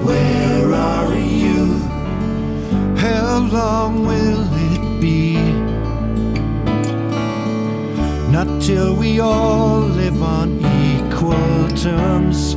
where 0.05 0.73
are 0.73 1.15
you? 1.15 1.79
How 2.97 3.39
long 3.53 4.05
will 4.05 4.45
it 4.71 5.01
be? 5.01 5.37
Not 8.33 8.61
till 8.61 8.97
we 8.97 9.21
all 9.21 9.81
live 9.81 10.21
on 10.23 10.59
equal 10.91 11.69
terms 11.77 12.57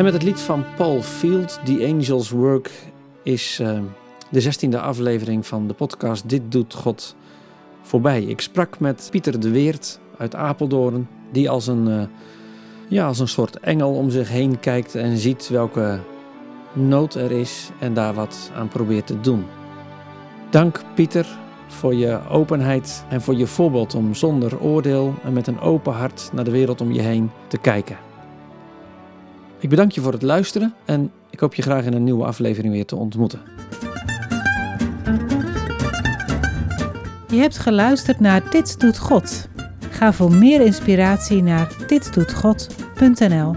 En 0.00 0.06
met 0.06 0.14
het 0.14 0.22
lied 0.22 0.40
van 0.40 0.64
Paul 0.76 1.02
Field, 1.02 1.60
The 1.64 1.86
Angels 1.92 2.30
Work, 2.30 2.70
is 3.22 3.58
eh, 3.60 3.78
de 4.30 4.40
zestiende 4.40 4.80
aflevering 4.80 5.46
van 5.46 5.66
de 5.66 5.74
podcast 5.74 6.28
Dit 6.28 6.42
Doet 6.48 6.74
God 6.74 7.16
voorbij. 7.82 8.22
Ik 8.22 8.40
sprak 8.40 8.78
met 8.78 9.08
Pieter 9.10 9.40
de 9.40 9.50
Weert 9.50 10.00
uit 10.18 10.34
Apeldoorn, 10.34 11.08
die 11.32 11.50
als 11.50 11.66
een, 11.66 11.88
eh, 11.88 12.02
ja, 12.88 13.06
als 13.06 13.18
een 13.18 13.28
soort 13.28 13.58
engel 13.58 13.94
om 13.94 14.10
zich 14.10 14.28
heen 14.28 14.60
kijkt 14.60 14.94
en 14.94 15.16
ziet 15.16 15.48
welke 15.48 16.00
nood 16.72 17.14
er 17.14 17.32
is 17.32 17.70
en 17.80 17.94
daar 17.94 18.14
wat 18.14 18.50
aan 18.54 18.68
probeert 18.68 19.06
te 19.06 19.20
doen. 19.20 19.44
Dank 20.50 20.82
Pieter 20.94 21.26
voor 21.66 21.94
je 21.94 22.20
openheid 22.28 23.04
en 23.08 23.22
voor 23.22 23.34
je 23.34 23.46
voorbeeld 23.46 23.94
om 23.94 24.14
zonder 24.14 24.60
oordeel 24.60 25.14
en 25.24 25.32
met 25.32 25.46
een 25.46 25.60
open 25.60 25.92
hart 25.92 26.30
naar 26.32 26.44
de 26.44 26.50
wereld 26.50 26.80
om 26.80 26.92
je 26.92 27.00
heen 27.00 27.30
te 27.48 27.58
kijken. 27.58 28.09
Ik 29.60 29.68
bedank 29.68 29.92
je 29.92 30.00
voor 30.00 30.12
het 30.12 30.22
luisteren 30.22 30.74
en 30.84 31.12
ik 31.30 31.40
hoop 31.40 31.54
je 31.54 31.62
graag 31.62 31.84
in 31.84 31.92
een 31.92 32.04
nieuwe 32.04 32.24
aflevering 32.24 32.72
weer 32.72 32.86
te 32.86 32.96
ontmoeten. 32.96 33.40
Je 37.28 37.36
hebt 37.36 37.58
geluisterd 37.58 38.20
naar 38.20 38.50
Dit 38.50 38.80
doet 38.80 38.98
God. 38.98 39.48
Ga 39.90 40.12
voor 40.12 40.32
meer 40.32 40.60
inspiratie 40.60 41.42
naar 41.42 41.76
ditdoetgod.nl 41.86 43.54